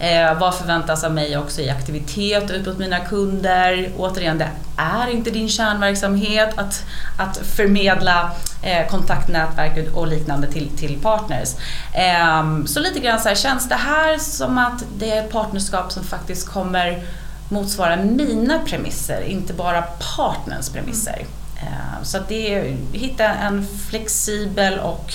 Eh, 0.00 0.38
vad 0.38 0.54
förväntas 0.54 1.04
av 1.04 1.12
mig 1.12 1.38
också 1.38 1.60
i 1.60 1.70
aktivitet 1.70 2.50
ut 2.50 2.66
mot 2.66 2.78
mina 2.78 3.00
kunder? 3.00 3.92
Återigen, 3.96 4.38
det 4.38 4.48
är 4.76 5.10
inte 5.10 5.30
din 5.30 5.48
kärnverksamhet 5.48 6.58
att, 6.58 6.84
att 7.18 7.36
förmedla 7.36 8.30
eh, 8.62 8.88
kontaktnätverk 8.88 9.94
och 9.94 10.06
liknande 10.06 10.52
till, 10.52 10.68
till 10.68 10.98
partners. 11.02 11.48
Eh, 11.92 12.64
så 12.66 12.80
lite 12.80 13.00
grann 13.00 13.20
så 13.20 13.28
här, 13.28 13.36
känns 13.36 13.68
det 13.68 13.74
här 13.74 14.18
som 14.18 14.58
att 14.58 14.84
det 14.98 15.10
är 15.10 15.24
ett 15.24 15.32
partnerskap 15.32 15.92
som 15.92 16.04
faktiskt 16.04 16.48
kommer 16.48 17.02
motsvara 17.48 17.96
mina 17.96 18.58
premisser, 18.58 19.22
inte 19.22 19.52
bara 19.52 19.82
partners 20.16 20.68
premisser. 20.68 21.24
Mm. 21.60 21.72
Eh, 21.72 22.02
så 22.02 22.16
att 22.16 22.28
det 22.28 22.54
är, 22.54 22.76
hitta 22.92 23.24
en 23.24 23.66
flexibel 23.90 24.78
och 24.78 25.14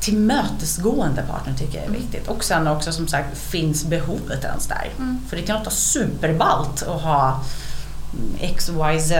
tillmötesgående 0.00 1.22
partner 1.22 1.54
tycker 1.54 1.74
jag 1.74 1.84
är 1.84 1.88
mm. 1.88 2.00
viktigt. 2.00 2.28
Och 2.28 2.44
sen 2.44 2.66
också 2.66 2.92
som 2.92 3.08
sagt, 3.08 3.38
finns 3.38 3.84
behovet 3.84 4.44
ens 4.44 4.66
där? 4.66 4.90
Mm. 4.98 5.20
För 5.28 5.36
det 5.36 5.42
kan 5.42 5.58
låta 5.58 5.70
superballt 5.70 6.82
att 6.82 7.02
ha 7.02 7.44
XYZ 8.56 9.12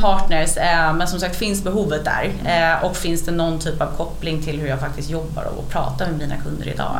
partners. 0.00 0.56
Mm. 0.56 0.96
men 0.96 1.08
som 1.08 1.20
sagt, 1.20 1.36
finns 1.36 1.64
behovet 1.64 2.04
där? 2.04 2.32
Mm. 2.40 2.72
Eh, 2.72 2.84
och 2.84 2.96
finns 2.96 3.22
det 3.22 3.30
någon 3.32 3.58
typ 3.58 3.80
av 3.80 3.96
koppling 3.96 4.42
till 4.42 4.60
hur 4.60 4.68
jag 4.68 4.80
faktiskt 4.80 5.10
jobbar 5.10 5.44
och 5.44 5.68
pratar 5.70 6.06
med 6.06 6.18
mina 6.18 6.36
kunder 6.36 6.68
idag? 6.68 6.98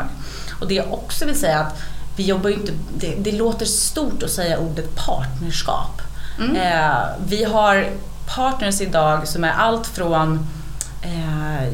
Och 0.60 0.68
det 0.68 0.74
jag 0.74 0.92
också 0.92 1.24
vill 1.24 1.38
säga 1.38 1.58
att 1.58 1.82
vi 2.16 2.22
jobbar 2.22 2.50
inte, 2.50 2.72
det, 2.98 3.14
det 3.18 3.32
låter 3.32 3.66
stort 3.66 4.22
att 4.22 4.30
säga 4.30 4.58
ordet 4.58 4.96
partnerskap. 4.96 6.02
Mm. 6.38 6.56
Eh, 6.56 6.96
vi 7.26 7.44
har 7.44 7.86
partners 8.26 8.80
idag 8.80 9.28
som 9.28 9.44
är 9.44 9.52
allt 9.52 9.86
från 9.86 10.46
eh, 11.02 11.72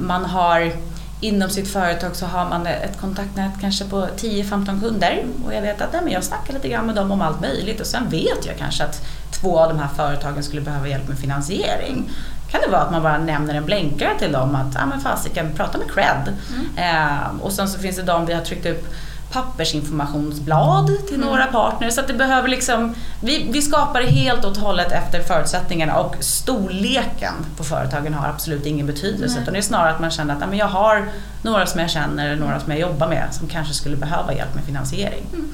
man 0.00 0.24
har 0.24 0.72
inom 1.20 1.50
sitt 1.50 1.68
företag 1.68 2.16
så 2.16 2.26
har 2.26 2.48
man 2.48 2.66
ett 2.66 3.00
kontaktnät 3.00 3.52
kanske 3.60 3.84
på 3.84 4.08
10-15 4.16 4.80
kunder 4.80 5.24
och 5.46 5.54
jag 5.54 5.62
vet 5.62 5.80
att 5.80 5.92
nej, 5.92 6.02
men 6.04 6.12
jag 6.12 6.24
snackar 6.24 6.54
lite 6.54 6.68
grann 6.68 6.86
med 6.86 6.94
dem 6.94 7.10
om 7.12 7.22
allt 7.22 7.40
möjligt 7.40 7.80
och 7.80 7.86
sen 7.86 8.08
vet 8.08 8.46
jag 8.46 8.56
kanske 8.58 8.84
att 8.84 9.06
två 9.30 9.58
av 9.58 9.68
de 9.68 9.78
här 9.78 9.88
företagen 9.96 10.42
skulle 10.42 10.62
behöva 10.62 10.88
hjälp 10.88 11.08
med 11.08 11.18
finansiering. 11.18 12.10
Kan 12.50 12.60
det 12.60 12.70
vara 12.70 12.80
att 12.80 12.92
man 12.92 13.02
bara 13.02 13.18
nämner 13.18 13.54
en 13.54 13.64
blänkare 13.64 14.18
till 14.18 14.32
dem 14.32 14.54
att 14.54 14.76
ah, 14.76 14.86
men 14.86 15.00
fasiken, 15.00 15.52
prata 15.56 15.78
med 15.78 15.90
cred. 15.90 16.36
Mm. 16.54 17.06
Eh, 17.06 17.42
och 17.42 17.52
sen 17.52 17.68
så 17.68 17.78
finns 17.78 17.96
det 17.96 18.02
de 18.02 18.26
vi 18.26 18.32
har 18.32 18.40
tryckt 18.40 18.66
upp 18.66 18.94
pappersinformationsblad 19.32 20.86
till 21.06 21.16
mm. 21.16 21.26
några 21.26 21.46
partners. 21.46 21.94
Så 21.94 22.00
att 22.00 22.06
det 22.06 22.14
behöver 22.14 22.48
liksom, 22.48 22.94
vi, 23.20 23.48
vi 23.52 23.62
skapar 23.62 24.02
helt 24.02 24.44
och 24.44 24.56
hållet 24.56 24.92
efter 24.92 25.22
förutsättningarna 25.22 25.98
och 25.98 26.16
storleken 26.20 27.34
på 27.56 27.64
företagen 27.64 28.14
har 28.14 28.28
absolut 28.28 28.66
ingen 28.66 28.86
betydelse. 28.86 29.34
Nej. 29.34 29.42
Utan 29.42 29.54
det 29.54 29.60
är 29.60 29.62
snarare 29.62 29.90
att 29.90 30.00
man 30.00 30.10
känner 30.10 30.34
att 30.34 30.56
jag 30.56 30.66
har 30.66 31.08
några 31.42 31.66
som 31.66 31.80
jag 31.80 31.90
känner, 31.90 32.36
några 32.36 32.60
som 32.60 32.72
jag 32.72 32.80
jobbar 32.80 33.08
med 33.08 33.28
som 33.30 33.48
kanske 33.48 33.74
skulle 33.74 33.96
behöva 33.96 34.34
hjälp 34.34 34.54
med 34.54 34.64
finansiering. 34.64 35.26
Mm. 35.32 35.50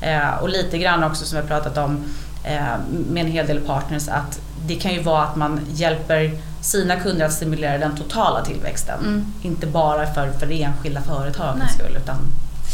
Eh, 0.00 0.34
och 0.42 0.48
lite 0.48 0.78
grann 0.78 1.04
också 1.04 1.24
som 1.24 1.36
vi 1.36 1.42
har 1.42 1.48
pratat 1.48 1.78
om 1.78 2.04
eh, 2.44 2.62
med 3.10 3.24
en 3.24 3.32
hel 3.32 3.46
del 3.46 3.60
partners 3.60 4.08
att 4.08 4.40
det 4.66 4.74
kan 4.74 4.92
ju 4.92 5.02
vara 5.02 5.22
att 5.22 5.36
man 5.36 5.60
hjälper 5.72 6.30
sina 6.60 6.96
kunder 6.96 7.26
att 7.26 7.32
stimulera 7.32 7.78
den 7.78 7.96
totala 7.96 8.44
tillväxten. 8.44 9.00
Mm. 9.00 9.26
Inte 9.42 9.66
bara 9.66 10.06
för, 10.06 10.30
för 10.30 10.46
det 10.46 10.62
enskilda 10.62 11.00
företagets 11.00 11.74
skull 11.74 11.96
utan 11.96 12.16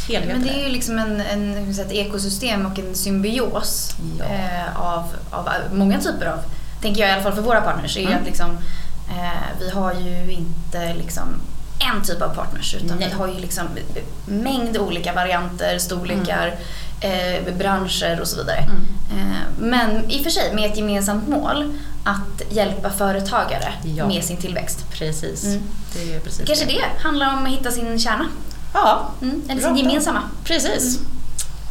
helheten. 0.08 0.38
Men 0.38 0.48
det 0.48 0.54
är 0.54 0.66
ju 0.66 0.72
liksom 0.72 0.98
en, 0.98 1.20
en, 1.20 1.70
ett 1.70 1.92
ekosystem 1.92 2.66
och 2.66 2.78
en 2.78 2.94
symbios 2.94 3.96
ja. 4.18 4.24
eh, 4.24 4.80
av, 4.80 5.04
av 5.30 5.48
många 5.72 6.00
typer 6.00 6.26
av, 6.26 6.38
tänker 6.80 7.00
jag 7.00 7.10
i 7.10 7.12
alla 7.12 7.22
fall 7.22 7.34
för 7.34 7.42
våra 7.42 7.60
partners, 7.60 7.96
är 7.96 8.00
mm. 8.00 8.18
att 8.18 8.26
liksom, 8.26 8.50
eh, 9.08 9.60
vi 9.60 9.70
har 9.70 9.94
ju 9.94 10.32
inte 10.32 10.94
liksom 10.94 11.28
en 11.78 12.02
typ 12.02 12.22
av 12.22 12.34
partners 12.34 12.74
utan 12.74 12.98
Nej. 12.98 13.08
vi 13.08 13.14
har 13.14 13.28
ju 13.28 13.38
liksom 13.38 13.66
mängd 14.26 14.76
olika 14.76 15.12
varianter, 15.12 15.78
storlekar, 15.78 16.54
mm. 17.00 17.46
eh, 17.46 17.54
branscher 17.54 18.20
och 18.20 18.28
så 18.28 18.36
vidare. 18.36 18.58
Mm. 18.58 19.30
Eh, 19.30 19.36
men 19.58 20.10
i 20.10 20.18
och 20.18 20.22
för 20.22 20.30
sig 20.30 20.54
med 20.54 20.70
ett 20.70 20.76
gemensamt 20.76 21.28
mål 21.28 21.78
att 22.04 22.52
hjälpa 22.52 22.90
företagare 22.90 23.72
ja. 23.96 24.06
med 24.06 24.24
sin 24.24 24.36
tillväxt. 24.36 24.90
Precis. 24.90 25.44
Mm. 25.44 25.62
Det 25.94 26.14
är 26.14 26.20
precis 26.20 26.46
Kanske 26.46 26.64
det. 26.64 26.72
det 26.72 27.02
handlar 27.02 27.32
om 27.36 27.44
att 27.44 27.50
hitta 27.50 27.70
sin 27.70 27.98
kärna. 27.98 28.26
Ja. 28.72 29.10
Mm, 29.22 29.42
eller 29.48 29.62
sin 29.62 29.76
gemensamma. 29.76 30.22
Precis. 30.44 30.96
Mm. 30.96 31.10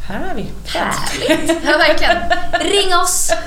Här 0.08 0.30
är 0.30 0.34
vi. 0.34 0.52
Härligt. 0.66 1.64
Ja, 1.64 1.78
verkligen. 1.78 2.18
Ring 2.60 2.94
oss! 2.94 3.30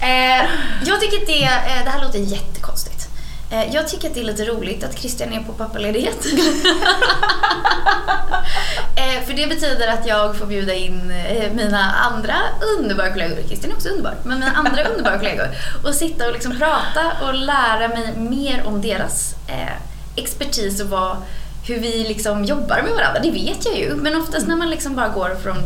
eh, 0.00 0.44
jag 0.84 1.00
tycker 1.00 1.16
att 1.16 1.26
det, 1.26 1.44
eh, 1.44 1.84
det 1.84 1.90
här 1.90 2.04
låter 2.04 2.18
jättekonstigt. 2.18 3.08
Eh, 3.50 3.74
jag 3.74 3.88
tycker 3.88 4.08
att 4.08 4.14
det 4.14 4.20
är 4.20 4.24
lite 4.24 4.44
roligt 4.44 4.84
att 4.84 4.98
Christian 4.98 5.32
är 5.32 5.40
på 5.40 5.52
pappaledighet. 5.52 6.26
eh, 8.96 9.22
för 9.26 9.34
det 9.34 9.46
betyder 9.46 9.88
att 9.88 10.06
jag 10.06 10.36
får 10.36 10.46
bjuda 10.46 10.74
in 10.74 11.10
eh, 11.10 11.52
mina 11.52 11.92
andra 11.92 12.34
underbara 12.78 13.12
kollegor, 13.12 13.36
Christian 13.46 13.72
är 13.72 13.76
också 13.76 13.88
underbar, 13.88 14.14
men 14.24 14.38
mina 14.38 14.52
andra 14.52 14.84
underbara 14.90 15.18
kollegor 15.18 15.48
och 15.84 15.94
sitta 15.94 16.26
och 16.26 16.32
liksom 16.32 16.58
prata 16.58 17.12
och 17.22 17.34
lära 17.34 17.88
mig 17.88 18.16
mer 18.16 18.66
om 18.66 18.82
deras 18.82 19.34
eh, 19.46 19.72
expertis 20.16 20.80
och 20.80 20.88
vad 20.88 21.16
hur 21.66 21.80
vi 21.80 22.04
liksom 22.08 22.44
jobbar 22.44 22.82
med 22.82 22.92
varandra, 22.92 23.20
det 23.22 23.30
vet 23.30 23.64
jag 23.64 23.78
ju. 23.78 23.94
Men 23.94 24.16
oftast 24.16 24.46
när 24.46 24.56
man 24.56 24.70
liksom 24.70 24.96
bara 24.96 25.08
går 25.08 25.36
från 25.42 25.56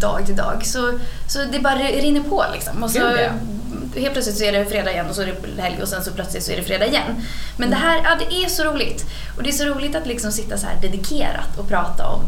dag 0.00 0.26
till 0.26 0.36
dag 0.36 0.66
så, 0.66 0.98
så 1.28 1.38
det 1.52 1.58
bara 1.58 1.74
rinner 1.74 2.20
på 2.20 2.44
liksom. 2.54 2.82
Och 2.82 2.90
så, 2.90 2.98
helt 3.94 4.12
plötsligt 4.12 4.38
så 4.38 4.44
är 4.44 4.52
det 4.52 4.64
fredag 4.64 4.92
igen 4.92 5.06
och 5.08 5.14
så 5.14 5.22
är 5.22 5.26
det 5.26 5.62
helg 5.62 5.82
och 5.82 5.88
sen 5.88 6.04
så 6.04 6.10
plötsligt 6.10 6.42
så 6.42 6.52
är 6.52 6.56
det 6.56 6.62
fredag 6.62 6.86
igen. 6.86 7.22
Men 7.56 7.70
det 7.70 7.76
här, 7.76 8.00
ja 8.04 8.16
det 8.18 8.44
är 8.44 8.48
så 8.48 8.64
roligt. 8.64 9.04
Och 9.36 9.42
det 9.42 9.48
är 9.48 9.52
så 9.52 9.64
roligt 9.64 9.96
att 9.96 10.06
liksom 10.06 10.32
sitta 10.32 10.58
så 10.58 10.66
här 10.66 10.80
dedikerat 10.82 11.58
och 11.58 11.68
prata 11.68 12.06
om 12.06 12.22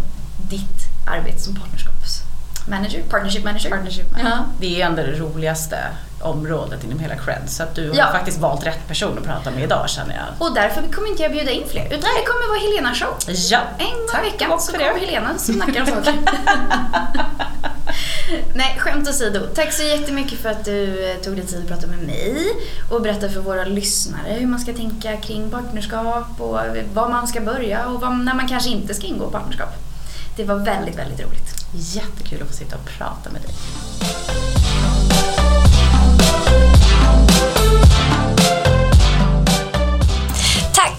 ditt 0.50 1.06
arbete 1.06 1.38
som 1.38 1.54
partnerskapsmanager, 1.54 3.02
partnership 3.02 3.44
manager. 3.44 3.70
Partnership 3.70 4.10
manager. 4.12 4.30
Ja. 4.30 4.44
Det 4.60 4.82
är 4.82 4.86
ändå 4.86 5.02
det 5.02 5.18
roligaste 5.18 5.78
området 6.20 6.84
inom 6.84 6.98
hela 6.98 7.16
cred. 7.16 7.42
Så 7.46 7.62
att 7.62 7.74
du 7.74 7.92
ja. 7.94 8.04
har 8.04 8.12
faktiskt 8.12 8.38
valt 8.38 8.66
rätt 8.66 8.88
person 8.88 9.18
att 9.18 9.24
prata 9.24 9.50
med 9.50 9.62
idag 9.62 9.90
känner 9.90 10.14
jag. 10.14 10.48
Och 10.48 10.54
därför 10.54 10.92
kommer 10.92 11.08
inte 11.08 11.22
jag 11.22 11.32
bjuda 11.32 11.50
in 11.50 11.68
fler. 11.68 11.84
Utan 11.84 12.00
det 12.00 12.24
kommer 12.26 12.48
vara 12.48 12.58
Helena 12.58 12.94
show. 12.94 13.34
Ja. 13.50 13.60
En 13.78 13.86
gång 13.86 14.26
i 14.26 14.30
veckan 14.30 14.60
så 14.60 14.72
kommer 14.72 14.98
Helena 14.98 15.32
och 15.34 15.40
snackar 15.40 15.80
om 15.80 15.86
saker. 15.86 16.14
Nej, 18.54 18.78
skämt 18.78 19.08
åsido. 19.08 19.40
Tack 19.54 19.72
så 19.72 19.82
jättemycket 19.82 20.38
för 20.38 20.48
att 20.48 20.64
du 20.64 21.10
eh, 21.10 21.16
tog 21.16 21.36
dig 21.36 21.46
tid 21.46 21.62
att 21.62 21.68
prata 21.68 21.86
med 21.86 21.98
mig 21.98 22.46
och 22.90 23.02
berätta 23.02 23.28
för 23.28 23.40
våra 23.40 23.64
lyssnare 23.64 24.32
hur 24.32 24.46
man 24.46 24.60
ska 24.60 24.72
tänka 24.72 25.16
kring 25.16 25.50
partnerskap 25.50 26.40
och 26.40 26.58
var 26.94 27.08
man 27.08 27.28
ska 27.28 27.40
börja 27.40 27.86
och 27.86 28.00
när 28.00 28.34
man 28.34 28.48
kanske 28.48 28.70
inte 28.70 28.94
ska 28.94 29.06
ingå 29.06 29.30
partnerskap. 29.30 29.68
Det 30.36 30.44
var 30.44 30.56
väldigt, 30.56 30.98
väldigt 30.98 31.20
roligt. 31.20 31.54
Jättekul 31.74 32.42
att 32.42 32.48
få 32.48 32.54
sitta 32.54 32.76
och 32.76 32.84
prata 32.98 33.30
med 33.30 33.42
dig. 33.42 33.50